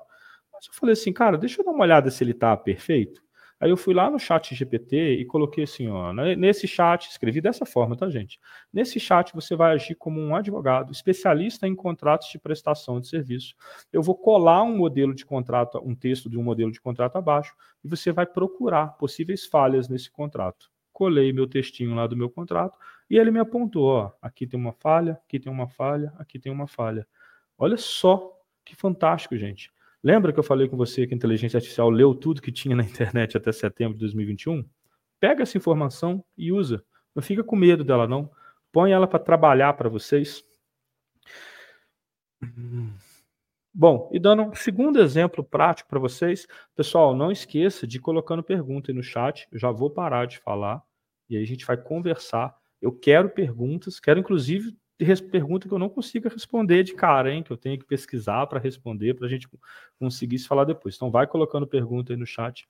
[0.54, 3.24] mas eu falei assim, cara, deixa eu dar uma olhada se ele está perfeito.
[3.62, 7.64] Aí eu fui lá no chat GPT e coloquei assim, ó, nesse chat, escrevi dessa
[7.64, 8.40] forma, tá, gente?
[8.74, 13.54] Nesse chat você vai agir como um advogado, especialista em contratos de prestação de serviço.
[13.94, 17.54] Eu vou colar um modelo de contrato, um texto de um modelo de contrato abaixo,
[17.84, 20.72] e você vai procurar possíveis falhas nesse contrato.
[20.92, 24.74] Colei meu textinho lá do meu contrato e ele me apontou, ó, aqui tem uma
[24.74, 27.08] falha, aqui tem uma falha, aqui tem uma falha.
[27.60, 29.72] Olha só que fantástico, gente.
[30.04, 32.84] Lembra que eu falei com você que a inteligência artificial leu tudo que tinha na
[32.84, 34.68] internet até setembro de 2021?
[35.20, 36.84] Pega essa informação e usa.
[37.14, 38.32] Não fica com medo dela, não.
[38.72, 40.44] Põe ela para trabalhar para vocês.
[43.74, 48.44] Bom, e dando um segundo exemplo prático para vocês, pessoal, não esqueça de ir colocando
[48.44, 49.48] pergunta aí no chat.
[49.52, 50.82] Eu já vou parar de falar
[51.30, 52.56] e aí a gente vai conversar.
[52.82, 54.76] Eu quero perguntas, quero inclusive
[55.30, 57.44] pergunta que eu não consiga responder de cara, hein?
[57.44, 59.48] Que eu tenho que pesquisar para responder, para a gente
[60.00, 60.96] conseguir se falar depois.
[60.96, 62.68] Então, vai colocando pergunta aí no chat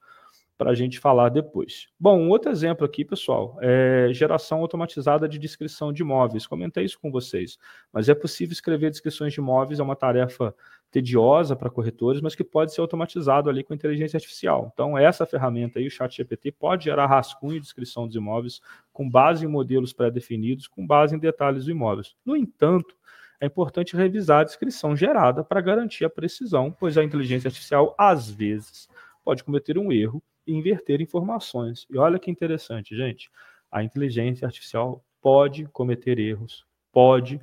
[0.57, 1.87] para a gente falar depois.
[1.99, 6.45] Bom, um outro exemplo aqui, pessoal, é geração automatizada de descrição de imóveis.
[6.45, 7.57] Comentei isso com vocês,
[7.91, 10.53] mas é possível escrever descrições de imóveis, é uma tarefa
[10.91, 14.69] tediosa para corretores, mas que pode ser automatizado ali com inteligência artificial.
[14.73, 19.45] Então, essa ferramenta aí, o ChatGPT, pode gerar rascunho de descrição dos imóveis com base
[19.45, 22.03] em modelos pré-definidos, com base em detalhes do imóvel.
[22.25, 22.93] No entanto,
[23.39, 28.29] é importante revisar a descrição gerada para garantir a precisão, pois a inteligência artificial, às
[28.29, 28.89] vezes,
[29.23, 31.87] pode cometer um erro e inverter informações.
[31.89, 33.31] E olha que interessante, gente.
[33.71, 37.39] A inteligência artificial pode cometer erros, pode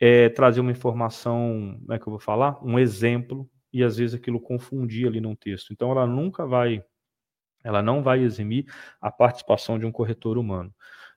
[0.00, 2.58] é, trazer uma informação, como é que eu vou falar?
[2.64, 5.72] Um exemplo, e às vezes aquilo confundir ali num texto.
[5.72, 6.82] Então ela nunca vai,
[7.62, 8.66] ela não vai eximir
[9.00, 10.74] a participação de um corretor humano.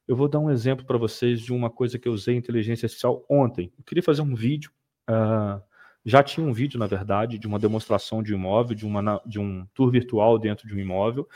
[0.07, 2.85] Eu vou dar um exemplo para vocês de uma coisa que eu usei em inteligência
[2.85, 3.71] artificial ontem.
[3.77, 4.71] Eu queria fazer um vídeo
[5.09, 5.61] uh,
[6.05, 9.65] já tinha um vídeo, na verdade, de uma demonstração de imóvel, de, uma, de um
[9.73, 11.27] tour virtual dentro de um imóvel.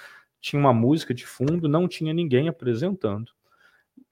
[0.41, 3.31] Tinha uma música de fundo, não tinha ninguém apresentando.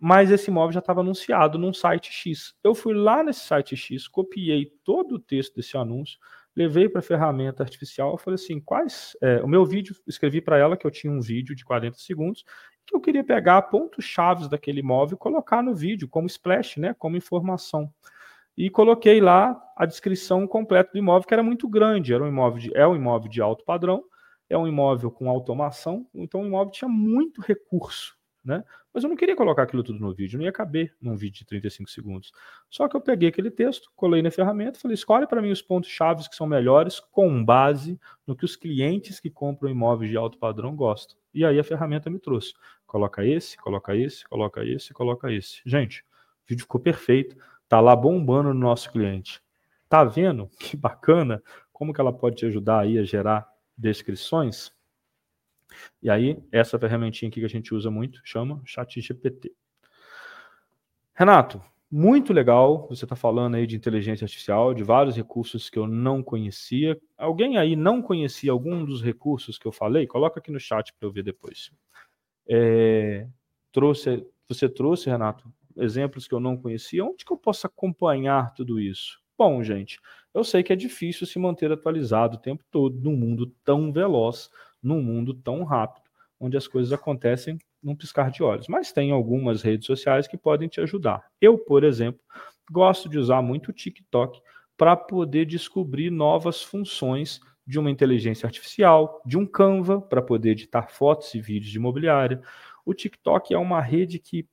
[0.07, 2.53] Mas esse imóvel já estava anunciado num site X.
[2.63, 6.19] Eu fui lá nesse site X, copiei todo o texto desse anúncio,
[6.55, 9.17] levei para a ferramenta artificial, falei assim, quais...
[9.19, 12.45] É, o meu vídeo, escrevi para ela que eu tinha um vídeo de 40 segundos,
[12.85, 16.93] que eu queria pegar pontos chaves daquele imóvel e colocar no vídeo como splash, né,
[16.93, 17.91] como informação
[18.55, 22.13] e coloquei lá a descrição completa do imóvel, que era muito grande.
[22.13, 24.03] Era um imóvel de, é um imóvel de alto padrão,
[24.47, 28.15] é um imóvel com automação, então o imóvel tinha muito recurso.
[28.45, 28.63] Né?
[28.95, 31.45] Mas eu não queria colocar aquilo tudo no vídeo, não ia caber num vídeo de
[31.45, 32.31] 35 segundos.
[32.69, 35.89] Só que eu peguei aquele texto, colei na ferramenta, falei: escolhe para mim os pontos
[35.89, 40.37] chaves que são melhores com base no que os clientes que compram imóveis de alto
[40.37, 41.17] padrão gostam.
[41.33, 42.53] E aí a ferramenta me trouxe.
[42.87, 45.61] Coloca esse, coloca esse, coloca esse, coloca esse.
[45.65, 47.35] Gente, o vídeo ficou perfeito
[47.67, 49.41] Tá lá bombando no nosso cliente.
[49.89, 51.41] Tá vendo que bacana?
[51.73, 54.71] Como que ela pode te ajudar aí a gerar descrições?
[56.01, 59.53] E aí, essa ferramentinha aqui que a gente usa muito chama ChatGPT.
[61.13, 65.87] Renato, muito legal você está falando aí de inteligência artificial, de vários recursos que eu
[65.87, 66.99] não conhecia.
[67.17, 70.05] Alguém aí não conhecia algum dos recursos que eu falei?
[70.05, 71.71] Coloca aqui no chat para eu ver depois.
[72.47, 73.27] É,
[73.71, 78.79] trouxe, você trouxe, Renato, exemplos que eu não conhecia, onde que eu posso acompanhar tudo
[78.79, 79.19] isso?
[79.37, 79.99] Bom, gente,
[80.33, 84.49] eu sei que é difícil se manter atualizado o tempo todo num mundo tão veloz,
[84.85, 86.05] num mundo tão rápido,
[86.39, 88.67] onde as coisas acontecem num piscar de olhos.
[88.67, 91.23] Mas tem algumas redes sociais que podem te ajudar.
[91.41, 92.21] Eu, por exemplo,
[92.71, 94.41] gosto de usar muito o TikTok
[94.77, 100.87] para poder descobrir novas funções de uma inteligência artificial, de um Canva para poder editar
[100.89, 102.41] fotos e vídeos de imobiliária.
[102.85, 104.47] O TikTok é uma rede que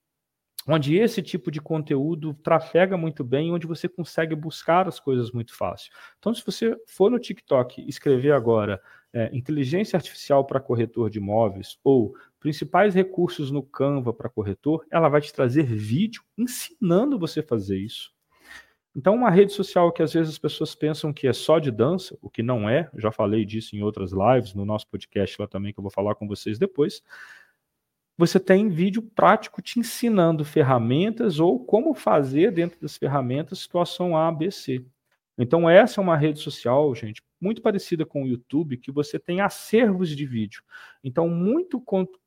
[0.67, 5.55] onde esse tipo de conteúdo trafega muito bem, onde você consegue buscar as coisas muito
[5.55, 5.93] fácil.
[6.19, 8.81] Então, se você for no TikTok escrever agora
[9.13, 15.09] é, inteligência artificial para corretor de imóveis ou principais recursos no Canva para corretor, ela
[15.09, 18.13] vai te trazer vídeo ensinando você a fazer isso.
[18.95, 22.17] Então, uma rede social que às vezes as pessoas pensam que é só de dança,
[22.21, 25.73] o que não é, já falei disso em outras lives, no nosso podcast lá também,
[25.73, 27.03] que eu vou falar com vocês depois,
[28.19, 34.31] você tem vídeo prático te ensinando ferramentas ou como fazer dentro das ferramentas situação A,
[34.31, 34.85] B, C.
[35.39, 39.41] Então, essa é uma rede social, gente, muito parecida com o YouTube, que você tem
[39.41, 40.63] acervos de vídeo.
[41.03, 41.83] Então, muito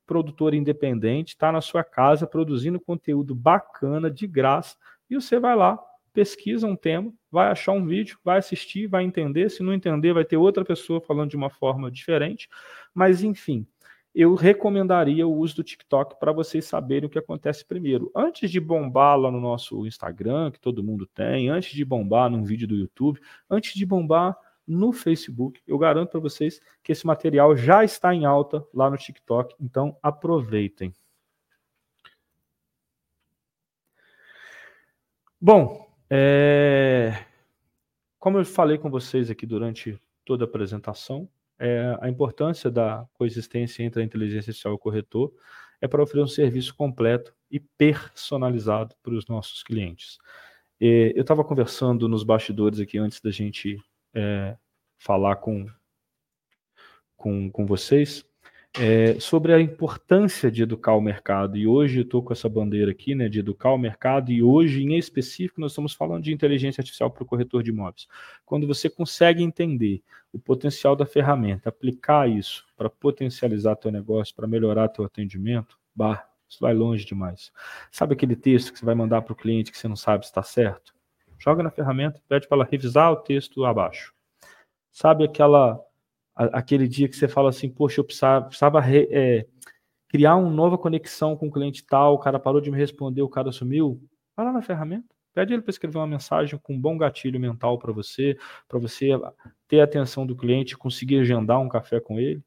[0.06, 4.76] produtor independente está na sua casa produzindo conteúdo bacana, de graça,
[5.08, 5.78] e você vai lá,
[6.12, 9.50] pesquisa um tema, vai achar um vídeo, vai assistir, vai entender.
[9.50, 12.48] Se não entender, vai ter outra pessoa falando de uma forma diferente.
[12.94, 13.66] Mas, enfim,
[14.14, 18.10] eu recomendaria o uso do TikTok para vocês saberem o que acontece primeiro.
[18.14, 22.42] Antes de bombar lá no nosso Instagram, que todo mundo tem, antes de bombar num
[22.42, 27.56] vídeo do YouTube, antes de bombar no Facebook, eu garanto para vocês que esse material
[27.56, 30.92] já está em alta lá no TikTok, então aproveitem.
[35.40, 37.24] Bom, é...
[38.18, 43.82] como eu falei com vocês aqui durante toda a apresentação, é, a importância da coexistência
[43.82, 45.32] entre a inteligência artificial e o corretor
[45.80, 50.18] é para oferecer um serviço completo e personalizado para os nossos clientes.
[50.80, 53.78] E eu estava conversando nos bastidores aqui antes da gente
[54.16, 54.56] é,
[54.98, 55.66] falar com,
[57.16, 58.24] com, com vocês
[58.78, 61.56] é, sobre a importância de educar o mercado.
[61.56, 64.96] E hoje estou com essa bandeira aqui, né, de educar o mercado, e hoje, em
[64.96, 68.06] específico, nós estamos falando de inteligência artificial para o corretor de imóveis.
[68.44, 70.02] Quando você consegue entender
[70.32, 76.28] o potencial da ferramenta, aplicar isso para potencializar teu negócio, para melhorar teu atendimento, bah,
[76.48, 77.50] Isso vai longe demais.
[77.90, 80.30] Sabe aquele texto que você vai mandar para o cliente que você não sabe se
[80.30, 80.95] está certo?
[81.38, 84.14] Joga na ferramenta, pede para ela revisar o texto abaixo.
[84.92, 85.80] Sabe aquela
[86.36, 89.46] aquele dia que você fala assim, poxa, eu precisava, precisava re, é,
[90.08, 93.28] criar uma nova conexão com o cliente tal, o cara parou de me responder, o
[93.28, 94.00] cara sumiu.
[94.36, 97.78] Vai lá na ferramenta, pede ele para escrever uma mensagem com um bom gatilho mental
[97.78, 98.36] para você,
[98.68, 99.08] para você
[99.66, 102.42] ter a atenção do cliente, conseguir agendar um café com ele.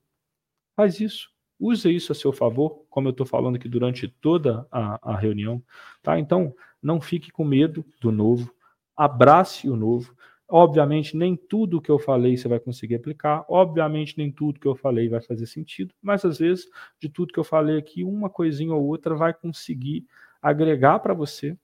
[0.76, 1.32] Faz isso.
[1.60, 5.62] Use isso a seu favor, como eu estou falando aqui durante toda a, a reunião.
[6.02, 6.18] Tá?
[6.18, 8.54] Então, não fique com medo do novo,
[9.00, 10.14] abrace o novo,
[10.52, 13.46] Obviamente, nem tudo que eu falei você vai conseguir aplicar.
[13.48, 15.94] Obviamente, nem tudo que eu falei vai fazer sentido.
[16.02, 16.68] Mas, às vezes,
[17.00, 20.08] de tudo que eu falei aqui, uma coisinha ou outra vai conseguir
[20.42, 21.56] agregar para você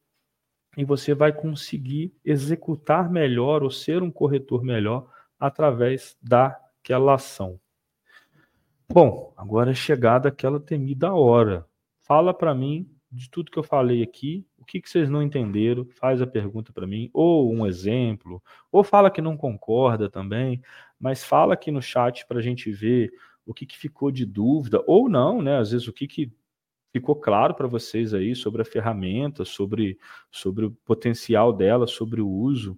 [0.77, 7.59] e você vai conseguir executar melhor ou ser um corretor melhor através daquela ação.
[8.87, 11.65] Bom, agora é chegada aquela temida hora.
[12.01, 15.85] Fala para mim de tudo que eu falei aqui, o que, que vocês não entenderam,
[15.91, 20.59] faz a pergunta para mim, ou um exemplo, ou fala que não concorda também,
[20.99, 23.13] mas fala aqui no chat para a gente ver
[23.45, 25.59] o que, que ficou de dúvida, ou não, né?
[25.59, 26.33] Às vezes o que, que
[26.91, 29.99] ficou claro para vocês aí sobre a ferramenta, sobre,
[30.31, 32.75] sobre o potencial dela, sobre o uso.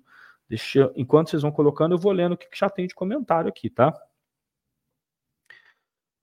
[0.50, 3.47] Deixa, enquanto vocês vão colocando, eu vou lendo o que, que já tem de comentário
[3.47, 3.93] aqui, tá?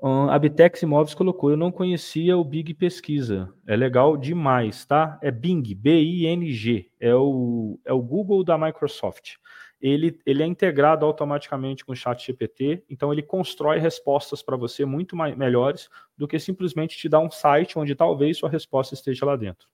[0.02, 3.52] A Bitex Imóveis colocou, eu não conhecia o Bing Pesquisa.
[3.66, 5.18] É legal demais, tá?
[5.22, 6.90] É Bing, B-I-N-G.
[7.00, 9.37] É o, é o Google da Microsoft.
[9.80, 14.85] Ele, ele é integrado automaticamente com o chat GPT, então ele constrói respostas para você
[14.85, 19.26] muito mais, melhores do que simplesmente te dar um site onde talvez sua resposta esteja
[19.26, 19.68] lá dentro.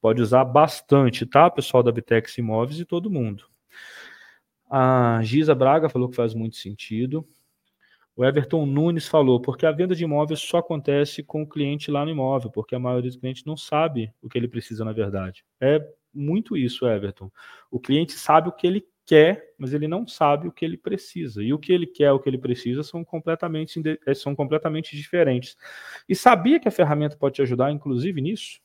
[0.00, 3.44] Pode usar bastante, tá, pessoal da Bitex Imóveis e todo mundo.
[4.68, 7.24] A Giza Braga falou que faz muito sentido.
[8.14, 12.04] O Everton Nunes falou, porque a venda de imóveis só acontece com o cliente lá
[12.04, 15.44] no imóvel, porque a maioria dos clientes não sabe o que ele precisa na verdade.
[15.60, 15.80] É
[16.12, 17.30] muito isso, Everton.
[17.70, 21.42] O cliente sabe o que ele quer, mas ele não sabe o que ele precisa.
[21.42, 25.56] E o que ele quer, o que ele precisa são completamente, eh, são completamente diferentes.
[26.08, 28.60] E sabia que a ferramenta pode te ajudar, inclusive, nisso?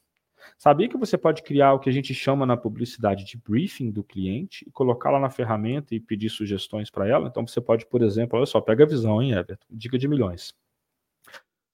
[0.58, 4.04] Sabia que você pode criar o que a gente chama na publicidade de briefing do
[4.04, 7.28] cliente e colocar lá na ferramenta e pedir sugestões para ela?
[7.28, 9.66] Então você pode, por exemplo, olha só, pega a visão, hein, Everton?
[9.70, 10.54] Dica de milhões.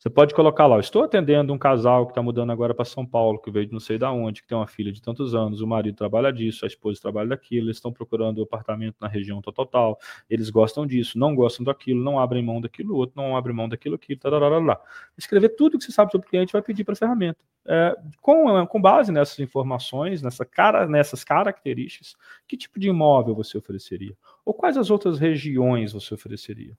[0.03, 3.39] Você pode colocar lá, estou atendendo um casal que está mudando agora para São Paulo,
[3.39, 5.65] que veio de não sei da onde, que tem uma filha de tantos anos, o
[5.65, 9.97] marido trabalha disso, a esposa trabalha daquilo, eles estão procurando um apartamento na região total,
[10.29, 13.95] eles gostam disso, não gostam daquilo, não abrem mão daquilo outro, não abrem mão daquilo
[13.95, 14.77] aquilo, tarará.
[15.17, 17.39] Escrever tudo que você sabe sobre o cliente vai pedir para a ferramenta.
[17.65, 23.57] É, com, com base nessas informações, nessa cara, nessas características, que tipo de imóvel você
[23.57, 24.17] ofereceria?
[24.43, 26.77] Ou quais as outras regiões você ofereceria?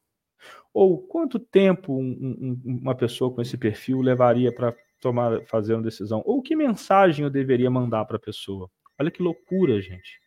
[0.73, 5.83] Ou quanto tempo um, um, uma pessoa com esse perfil levaria para tomar, fazer uma
[5.83, 6.23] decisão?
[6.25, 8.71] Ou que mensagem eu deveria mandar para a pessoa?
[8.99, 10.21] Olha que loucura, gente.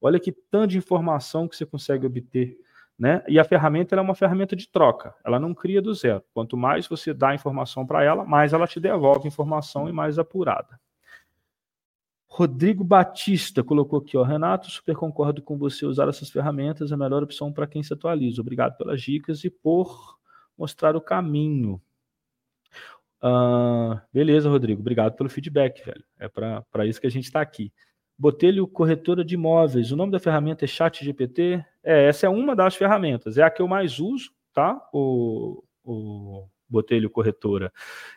[0.00, 2.56] Olha que tanto de informação que você consegue obter.
[2.98, 3.22] Né?
[3.28, 6.22] E a ferramenta é uma ferramenta de troca, ela não cria do zero.
[6.32, 10.80] Quanto mais você dá informação para ela, mais ela te devolve informação e mais apurada.
[12.36, 16.98] Rodrigo Batista colocou aqui, ó, Renato, super concordo com você usar essas ferramentas, é a
[16.98, 18.42] melhor opção para quem se atualiza.
[18.42, 20.18] Obrigado pelas dicas e por
[20.56, 21.80] mostrar o caminho.
[23.22, 26.04] Uh, beleza, Rodrigo, obrigado pelo feedback, velho.
[26.18, 27.72] É para isso que a gente está aqui.
[28.18, 31.64] Botelho Corretora de Imóveis, o nome da ferramenta é ChatGPT.
[31.82, 34.78] É, essa é uma das ferramentas, é a que eu mais uso, tá?
[34.92, 37.72] O, o Botelho Corretora.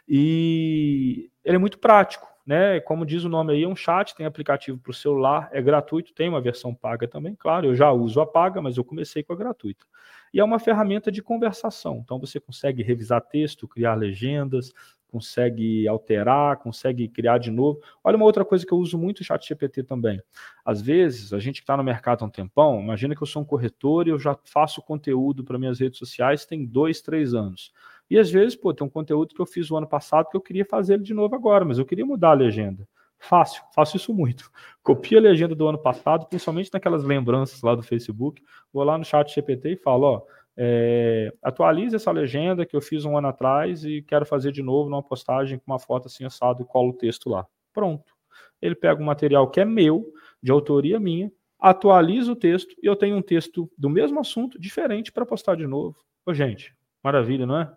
[0.05, 2.79] E ele é muito prático né?
[2.79, 6.11] Como diz o nome aí, é um chat, tem aplicativo para o celular, é gratuito,
[6.15, 9.33] tem uma versão paga também, claro, eu já uso a paga, mas eu comecei com
[9.33, 9.85] a gratuita.
[10.33, 14.73] E é uma ferramenta de conversação, então você consegue revisar texto, criar legendas,
[15.09, 17.79] consegue alterar, consegue criar de novo.
[18.03, 20.19] Olha uma outra coisa que eu uso muito o chat GPT também.
[20.65, 23.43] Às vezes, a gente que está no mercado há um tempão, imagina que eu sou
[23.43, 27.71] um corretor e eu já faço conteúdo para minhas redes sociais tem dois, três anos.
[28.09, 30.41] E às vezes, pô, tem um conteúdo que eu fiz o ano passado que eu
[30.41, 32.87] queria fazer ele de novo agora, mas eu queria mudar a legenda.
[33.19, 34.49] Fácil, faço isso muito.
[34.81, 38.41] Copio a legenda do ano passado, principalmente naquelas lembranças lá do Facebook,
[38.73, 40.21] vou lá no chat GPT e falo, ó,
[40.57, 44.89] é, atualize essa legenda que eu fiz um ano atrás e quero fazer de novo
[44.89, 47.45] numa postagem com uma foto assim assado e colo o texto lá.
[47.73, 48.13] Pronto.
[48.61, 52.95] Ele pega um material que é meu, de autoria minha, atualiza o texto e eu
[52.95, 55.97] tenho um texto do mesmo assunto, diferente, para postar de novo.
[56.25, 57.71] Ô, gente, maravilha, não é?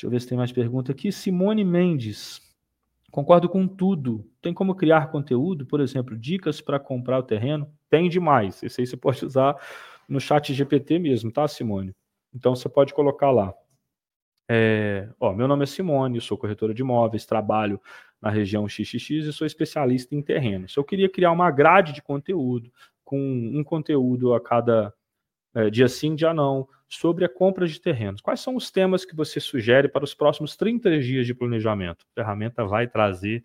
[0.00, 1.12] Deixa eu ver se tem mais pergunta aqui.
[1.12, 2.40] Simone Mendes.
[3.10, 4.26] Concordo com tudo.
[4.40, 7.70] Tem como criar conteúdo, por exemplo, dicas para comprar o terreno?
[7.90, 8.62] Tem demais.
[8.62, 9.56] Esse aí você pode usar
[10.08, 11.94] no chat GPT mesmo, tá, Simone?
[12.34, 13.52] Então você pode colocar lá.
[14.48, 17.78] É, ó, meu nome é Simone, sou corretora de imóveis, trabalho
[18.22, 20.74] na região XXX e sou especialista em terrenos.
[20.74, 22.72] Eu queria criar uma grade de conteúdo,
[23.04, 24.94] com um conteúdo a cada
[25.54, 28.20] é, dia sim, dia não, sobre a compra de terrenos.
[28.20, 32.04] Quais são os temas que você sugere para os próximos 30 dias de planejamento?
[32.12, 33.44] A ferramenta vai trazer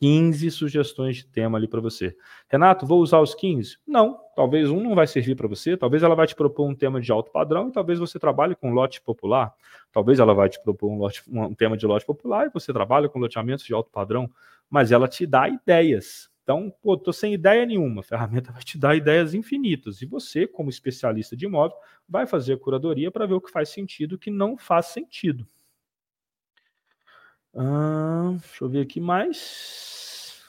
[0.00, 2.16] 15 sugestões de tema ali para você.
[2.48, 3.78] Renato, vou usar os 15?
[3.86, 7.00] Não, talvez um não vai servir para você, talvez ela vai te propor um tema
[7.00, 9.52] de alto padrão e talvez você trabalhe com lote popular.
[9.92, 13.08] Talvez ela vai te propor um, lote, um tema de lote popular e você trabalha
[13.08, 14.30] com loteamentos de alto padrão,
[14.70, 16.30] mas ela te dá ideias.
[16.48, 18.00] Então, pô, tô sem ideia nenhuma.
[18.00, 20.00] A ferramenta vai te dar ideias infinitas.
[20.00, 21.76] E você, como especialista de imóvel,
[22.08, 24.86] vai fazer a curadoria para ver o que faz sentido e o que não faz
[24.86, 25.46] sentido.
[27.54, 30.42] Ah, deixa eu ver aqui mais.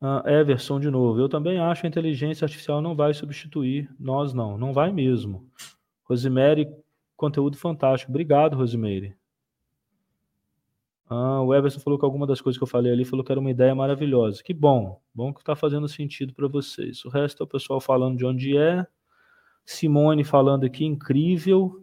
[0.00, 1.20] Ah, Everson de novo.
[1.20, 4.58] Eu também acho que a inteligência artificial não vai substituir nós, não.
[4.58, 5.50] Não vai mesmo.
[6.04, 6.68] Rosemary,
[7.16, 8.10] conteúdo fantástico.
[8.10, 9.16] Obrigado, Rosemary.
[11.08, 13.40] Ah, o Everson falou que alguma das coisas que eu falei ali falou que era
[13.40, 14.42] uma ideia maravilhosa.
[14.42, 15.00] Que bom.
[15.14, 17.04] Bom que está fazendo sentido para vocês.
[17.04, 18.84] O resto é o pessoal falando de onde é.
[19.64, 21.80] Simone falando aqui, incrível.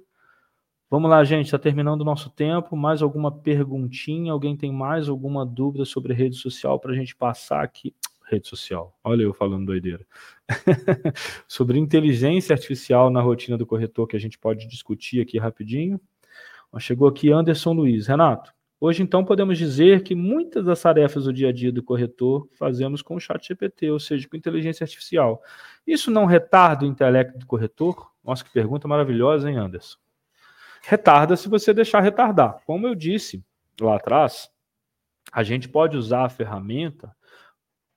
[0.89, 2.75] Vamos lá, gente, está terminando o nosso tempo.
[2.75, 4.31] Mais alguma perguntinha?
[4.31, 7.95] Alguém tem mais alguma dúvida sobre rede social para a gente passar aqui?
[8.25, 10.05] Rede social, olha eu falando doideira.
[11.47, 15.99] sobre inteligência artificial na rotina do corretor, que a gente pode discutir aqui rapidinho.
[16.79, 18.07] Chegou aqui Anderson Luiz.
[18.07, 18.51] Renato,
[18.85, 23.01] Hoje, então, podemos dizer que muitas das tarefas do dia a dia do corretor fazemos
[23.01, 25.41] com o chat GPT, ou seja, com inteligência artificial.
[25.87, 28.11] Isso não retarda o intelecto do corretor?
[28.21, 29.97] Nossa, que pergunta maravilhosa, hein, Anderson?
[30.81, 32.61] Retarda se você deixar retardar.
[32.65, 33.41] Como eu disse
[33.79, 34.51] lá atrás,
[35.31, 37.15] a gente pode usar a ferramenta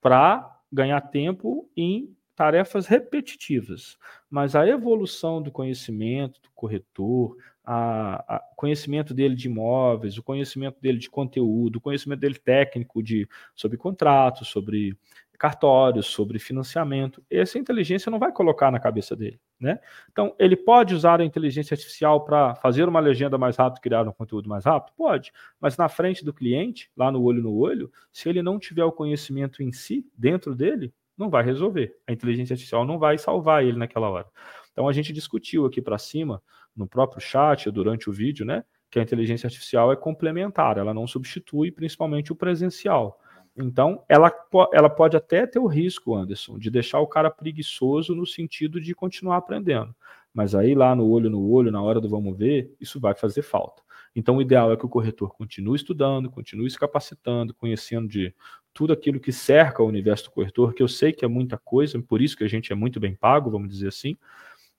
[0.07, 3.98] para ganhar tempo em tarefas repetitivas,
[4.30, 10.98] mas a evolução do conhecimento do corretor, a, conhecimento dele de imóveis, o conhecimento dele
[10.98, 14.96] de conteúdo, o conhecimento dele técnico de sobre contratos, sobre
[15.37, 17.22] cartórios, sobre financiamento.
[17.30, 19.78] Essa inteligência não vai colocar na cabeça dele, né?
[20.11, 24.12] Então, ele pode usar a inteligência artificial para fazer uma legenda mais rápido, criar um
[24.12, 24.95] conteúdo mais rápido?
[24.97, 28.84] Pode, mas na frente do cliente, lá no olho no olho, se ele não tiver
[28.84, 31.97] o conhecimento em si, dentro dele, não vai resolver.
[32.07, 34.26] A inteligência artificial não vai salvar ele naquela hora.
[34.72, 36.43] Então, a gente discutiu aqui para cima
[36.76, 38.62] no próprio chat, durante o vídeo, né?
[38.91, 43.18] Que a inteligência artificial é complementar, ela não substitui principalmente o presencial.
[43.59, 44.30] Então, ela,
[44.72, 48.94] ela pode até ter o risco, Anderson, de deixar o cara preguiçoso no sentido de
[48.94, 49.94] continuar aprendendo.
[50.32, 53.40] Mas aí, lá no olho no olho, na hora do vamos ver, isso vai fazer
[53.40, 53.82] falta.
[54.14, 58.34] Então, o ideal é que o corretor continue estudando, continue se capacitando, conhecendo de
[58.74, 62.00] tudo aquilo que cerca o universo do corretor, que eu sei que é muita coisa,
[62.02, 64.16] por isso que a gente é muito bem pago, vamos dizer assim,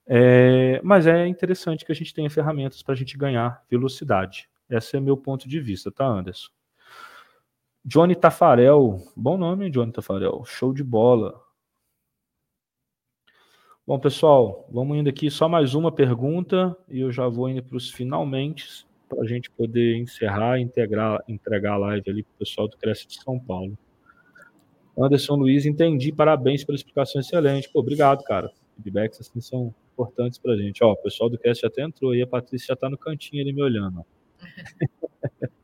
[0.06, 4.48] é, mas é interessante que a gente tenha ferramentas para a gente ganhar velocidade.
[4.70, 6.57] Esse é meu ponto de vista, tá, Anderson?
[7.90, 11.42] Johnny Tafarel, bom nome, Johnny Tafarel, show de bola.
[13.88, 17.78] Bom, pessoal, vamos indo aqui, só mais uma pergunta e eu já vou indo para
[17.78, 22.40] os finalmente, para a gente poder encerrar e integrar, entregar a live ali para o
[22.40, 23.78] pessoal do Cresce de São Paulo.
[25.00, 27.70] Anderson Luiz, entendi, parabéns pela explicação excelente.
[27.72, 28.52] Pô, obrigado, cara.
[28.76, 30.84] Feedbacks assim são importantes para a gente.
[30.84, 33.54] Ó, o pessoal do cast até entrou aí, a Patrícia já está no cantinho ali
[33.54, 34.06] me olhando.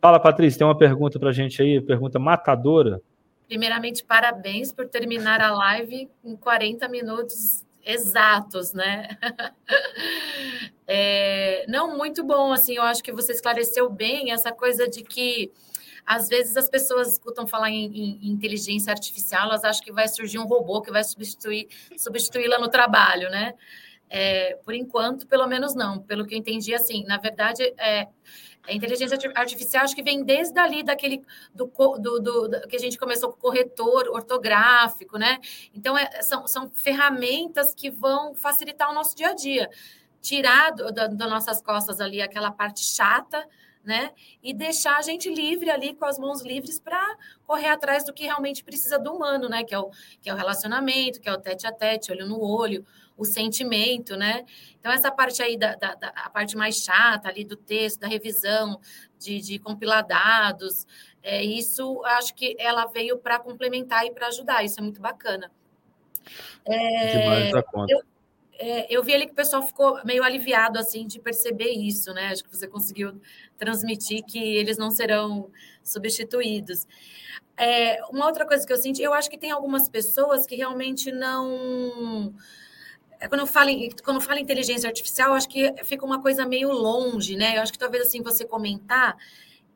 [0.00, 3.02] Fala, Patrícia, tem uma pergunta para a gente aí, pergunta matadora.
[3.46, 9.08] Primeiramente, parabéns por terminar a live em 40 minutos exatos, né?
[10.92, 15.52] É, não, muito bom, assim, eu acho que você esclareceu bem essa coisa de que
[16.04, 20.40] às vezes as pessoas escutam falar em, em, inteligência artificial, elas acham que vai surgir
[20.40, 23.54] um robô que vai substituir substituí-la no trabalho, né?
[24.08, 26.00] É, por enquanto, pelo menos não.
[26.00, 28.08] Pelo que eu entendi, assim, na verdade, é,
[28.66, 31.22] a inteligência artificial acho que vem desde ali daquele
[31.54, 35.38] do, do, do, do que a gente começou com o corretor ortográfico, né?
[35.74, 39.70] Então é, são, são ferramentas que vão facilitar o nosso dia a dia,
[40.20, 43.46] tirar das nossas costas ali aquela parte chata
[43.84, 44.10] né?
[44.42, 47.02] E deixar a gente livre ali, com as mãos livres, para
[47.46, 49.64] correr atrás do que realmente precisa do humano, né?
[49.64, 49.90] Que é, o,
[50.20, 52.84] que é o relacionamento, que é o tete a tete, olho no olho,
[53.20, 54.46] o sentimento, né?
[54.78, 58.08] Então, essa parte aí, da, da, da a parte mais chata ali do texto, da
[58.08, 58.80] revisão,
[59.18, 60.86] de, de compilar dados,
[61.22, 65.52] é, isso acho que ela veio para complementar e para ajudar, isso é muito bacana.
[66.64, 67.92] É, Demais da conta.
[67.92, 68.00] Eu,
[68.58, 72.28] é, eu vi ali que o pessoal ficou meio aliviado assim de perceber isso, né?
[72.28, 73.20] Acho que você conseguiu
[73.58, 75.50] transmitir que eles não serão
[75.82, 76.86] substituídos.
[77.54, 81.12] É, uma outra coisa que eu senti, eu acho que tem algumas pessoas que realmente
[81.12, 82.34] não.
[83.20, 86.72] É, quando eu falo em, quando falo inteligência artificial, acho que fica uma coisa meio
[86.72, 87.58] longe, né?
[87.58, 89.16] Eu acho que talvez assim você comentar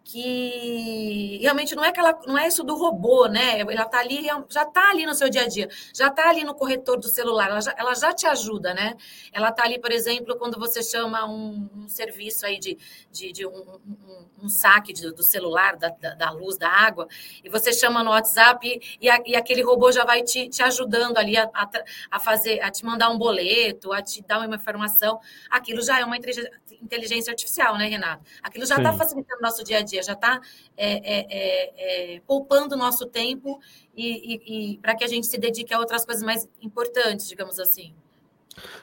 [0.05, 3.61] que realmente não é aquela, não é isso do robô, né?
[3.61, 6.55] Ela tá ali, já está ali no seu dia a dia, já está ali no
[6.55, 8.95] corretor do celular, ela já, ela já te ajuda, né?
[9.33, 12.77] Ela está ali, por exemplo, quando você chama um, um serviço aí de,
[13.11, 17.09] de, de um, um, um, saque de, do celular, da, da, da, luz, da água,
[17.43, 21.17] e você chama no WhatsApp e, a, e aquele robô já vai te, te ajudando
[21.17, 21.71] ali a, a,
[22.11, 25.19] a, fazer, a te mandar um boleto, a te dar uma informação.
[25.51, 28.23] Aquilo já é uma inteligência artificial, né, Renato?
[28.43, 30.40] Aquilo já está facilitando o nosso dia a dia já está
[30.76, 33.61] é, é, é, é, poupando o nosso tempo
[33.95, 37.59] e, e, e para que a gente se dedique a outras coisas mais importantes, digamos
[37.59, 37.95] assim.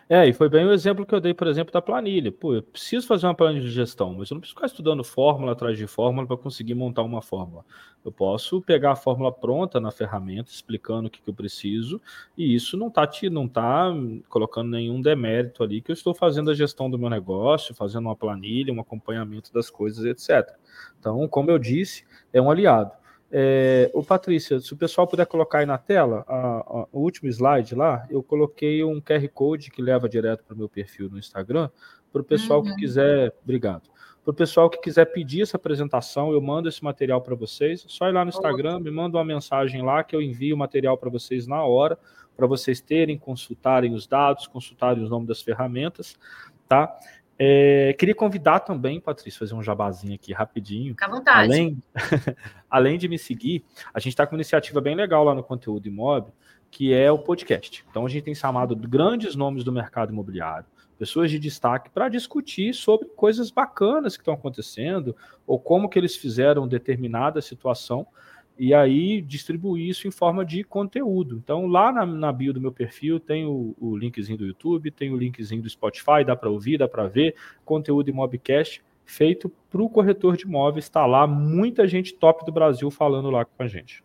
[0.09, 2.31] É, e foi bem o exemplo que eu dei, por exemplo, da planilha.
[2.31, 5.53] Pô, eu preciso fazer uma planilha de gestão, mas eu não preciso ficar estudando fórmula
[5.53, 7.63] atrás de fórmula para conseguir montar uma fórmula.
[8.03, 12.01] Eu posso pegar a fórmula pronta na ferramenta, explicando o que, que eu preciso,
[12.37, 13.93] e isso não está não tá
[14.27, 18.15] colocando nenhum demérito ali, que eu estou fazendo a gestão do meu negócio, fazendo uma
[18.15, 20.55] planilha, um acompanhamento das coisas, etc.
[20.99, 22.03] Então, como eu disse,
[22.33, 23.00] é um aliado.
[23.33, 27.29] É, o Patrícia, se o pessoal puder colocar aí na tela, a, a, o último
[27.29, 31.17] slide lá, eu coloquei um QR Code que leva direto para o meu perfil no
[31.17, 31.69] Instagram,
[32.11, 32.65] para o pessoal uhum.
[32.65, 33.33] que quiser.
[33.41, 33.89] Obrigado.
[34.23, 37.85] Para o pessoal que quiser pedir essa apresentação, eu mando esse material para vocês.
[37.87, 40.97] Só ir lá no Instagram, me manda uma mensagem lá que eu envio o material
[40.97, 41.97] para vocês na hora,
[42.35, 46.17] para vocês terem, consultarem os dados, consultarem os nomes das ferramentas,
[46.67, 46.99] tá?
[47.43, 50.93] É, queria convidar também, Patrícia, fazer um jabazinho aqui rapidinho.
[50.93, 51.51] Fica à vontade.
[51.51, 51.83] Além,
[52.69, 55.87] além de me seguir, a gente está com uma iniciativa bem legal lá no Conteúdo
[55.87, 56.31] Imóvel,
[56.69, 57.83] que é o podcast.
[57.89, 60.67] Então a gente tem chamado grandes nomes do mercado imobiliário,
[60.99, 65.15] pessoas de destaque, para discutir sobre coisas bacanas que estão acontecendo,
[65.47, 68.05] ou como que eles fizeram determinada situação
[68.57, 71.41] e aí distribuir isso em forma de conteúdo.
[71.43, 75.11] Então, lá na, na bio do meu perfil tem o, o, linkzinho do YouTube, tem
[75.11, 77.35] o linkzinho do Spotify, dá para ouvir, dá para ver,
[77.65, 82.89] conteúdo Imobcast feito para o corretor de imóveis, está lá, muita gente top do Brasil
[82.89, 84.03] falando lá com a gente.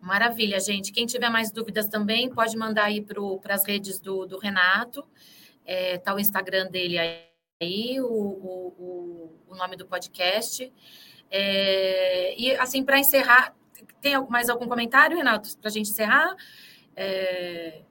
[0.00, 0.92] Maravilha, gente.
[0.92, 5.04] Quem tiver mais dúvidas também, pode mandar aí para as redes do, do Renato.
[5.64, 10.72] É, tá o Instagram dele aí, o, o, o nome do podcast.
[11.30, 13.54] É, e assim, para encerrar,
[14.00, 16.34] tem mais algum comentário, Renato, para a gente encerrar?
[16.96, 17.82] É...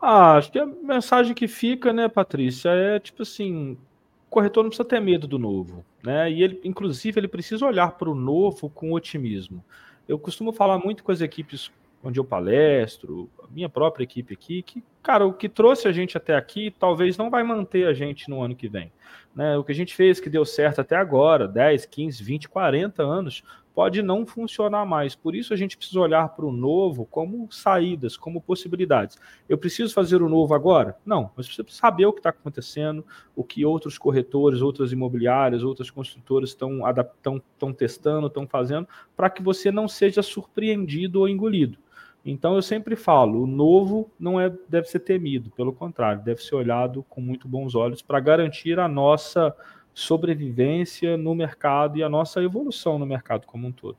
[0.00, 4.70] Ah, acho que a mensagem que fica, né, Patrícia, é tipo assim, o corretor não
[4.70, 6.30] precisa ter medo do novo, né?
[6.30, 9.64] E ele, inclusive, ele precisa olhar para o novo com otimismo.
[10.06, 14.62] Eu costumo falar muito com as equipes onde eu palestro, a minha própria equipe aqui,
[14.62, 18.30] que, cara, o que trouxe a gente até aqui talvez não vai manter a gente
[18.30, 18.92] no ano que vem.
[19.34, 19.56] Né?
[19.56, 23.42] O que a gente fez que deu certo até agora, 10, 15, 20, 40 anos,
[23.78, 25.14] pode não funcionar mais.
[25.14, 29.16] Por isso a gente precisa olhar para o novo como saídas, como possibilidades.
[29.48, 30.96] Eu preciso fazer o novo agora?
[31.06, 35.90] Não, mas precisa saber o que está acontecendo, o que outros corretores, outras imobiliárias, outras
[35.90, 41.78] construtoras estão adaptando, estão testando, estão fazendo, para que você não seja surpreendido ou engolido.
[42.24, 46.56] Então eu sempre falo, o novo não é deve ser temido, pelo contrário, deve ser
[46.56, 49.54] olhado com muito bons olhos para garantir a nossa
[49.94, 53.98] sobrevivência no mercado e a nossa evolução no mercado como um todo.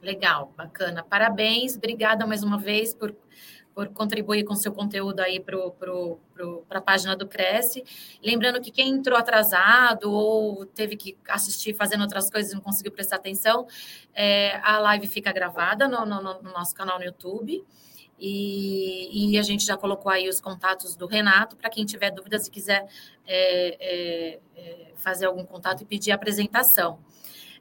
[0.00, 1.02] Legal, bacana.
[1.02, 3.14] Parabéns, obrigada mais uma vez por,
[3.74, 7.82] por contribuir com seu conteúdo aí para a página do Cresce.
[8.22, 12.92] Lembrando que quem entrou atrasado ou teve que assistir fazendo outras coisas e não conseguiu
[12.92, 13.66] prestar atenção,
[14.14, 17.64] é, a live fica gravada no, no, no nosso canal no YouTube.
[18.16, 22.46] E, e, a gente já colocou aí os contatos do Renato para quem tiver dúvidas
[22.46, 22.86] e quiser
[23.26, 27.00] é, é, é, fazer algum contato e pedir apresentação.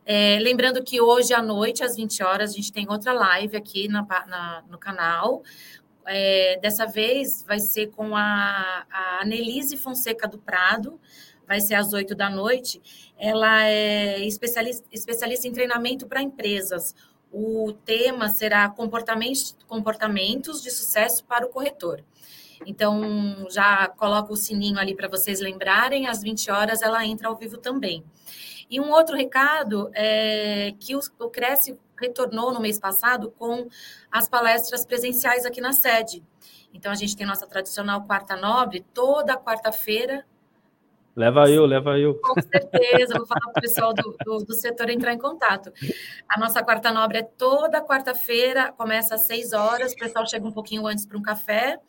[0.05, 3.87] É, lembrando que hoje à noite, às 20 horas, a gente tem outra live aqui
[3.87, 5.41] na, na, no canal.
[6.05, 10.99] É, dessa vez vai ser com a, a Anelise Fonseca do Prado,
[11.47, 12.81] vai ser às 8 da noite.
[13.17, 16.93] Ela é especialista, especialista em treinamento para empresas
[17.33, 22.03] o tema será comportamentos, comportamentos de sucesso para o corretor.
[22.63, 27.35] Então, já coloco o sininho ali para vocês lembrarem, às 20 horas ela entra ao
[27.35, 28.03] vivo também.
[28.69, 33.67] E um outro recado é que o, o Cresce retornou no mês passado com
[34.11, 36.23] as palestras presenciais aqui na sede.
[36.73, 40.25] Então, a gente tem nossa tradicional quarta nobre, toda quarta-feira,
[41.15, 42.19] Leva eu, leva eu.
[42.19, 45.71] Com certeza, vou falar para o pessoal do, do, do, setor entrar em contato.
[46.27, 50.51] A nossa quarta nobre é toda quarta-feira, começa às seis horas, o pessoal chega um
[50.51, 51.79] pouquinho antes para um café.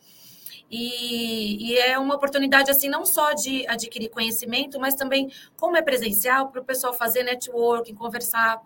[0.69, 5.81] E, e, é uma oportunidade, assim, não só de adquirir conhecimento, mas também, como é
[5.81, 8.59] presencial, para o pessoal fazer networking, conversar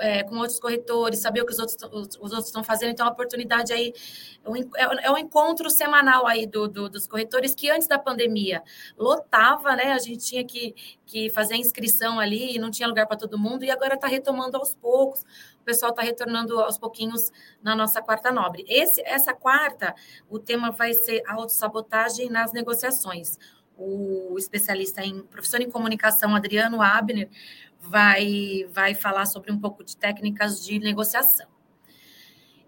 [0.00, 2.90] é, com outros corretores, saber o que os outros, os, os outros estão fazendo.
[2.90, 3.92] Então, a oportunidade aí
[4.76, 8.62] é, é um encontro semanal aí do, do, dos corretores que antes da pandemia
[8.96, 9.92] lotava, né?
[9.92, 10.74] A gente tinha que,
[11.06, 14.06] que fazer a inscrição ali e não tinha lugar para todo mundo, e agora está
[14.06, 15.22] retomando aos poucos.
[15.60, 17.30] O pessoal está retornando aos pouquinhos
[17.62, 18.64] na nossa quarta nobre.
[18.68, 19.94] Esse, essa quarta,
[20.28, 23.38] o tema vai ser autossabotagem nas negociações.
[23.76, 27.28] O especialista em professor em comunicação, Adriano Abner,
[27.80, 31.46] vai, vai falar sobre um pouco de técnicas de negociação.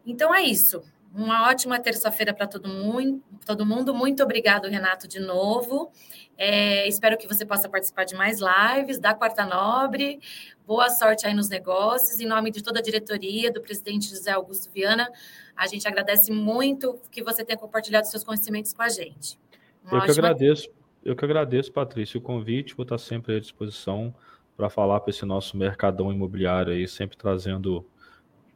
[0.04, 0.82] Então é isso.
[1.12, 3.92] Uma ótima terça-feira para todo mundo, todo mundo.
[3.92, 5.90] Muito obrigado, Renato, de novo.
[6.38, 10.20] É, espero que você possa participar de mais lives da Quarta Nobre.
[10.64, 12.20] Boa sorte aí nos negócios.
[12.20, 15.10] Em nome de toda a diretoria, do presidente José Augusto Viana,
[15.56, 19.36] a gente agradece muito que você tenha compartilhado seus conhecimentos com a gente.
[19.82, 20.14] Uma eu ótima...
[20.14, 20.68] que agradeço.
[21.04, 22.76] Eu que agradeço, Patrícia, o convite.
[22.76, 24.14] Vou estar sempre à disposição
[24.60, 27.86] para falar para esse nosso mercadão imobiliário aí, sempre trazendo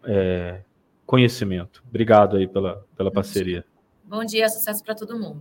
[0.05, 0.61] é,
[1.07, 1.83] conhecimento.
[1.89, 3.65] Obrigado aí pela, pela parceria.
[4.05, 5.41] Bom dia, sucesso para todo mundo.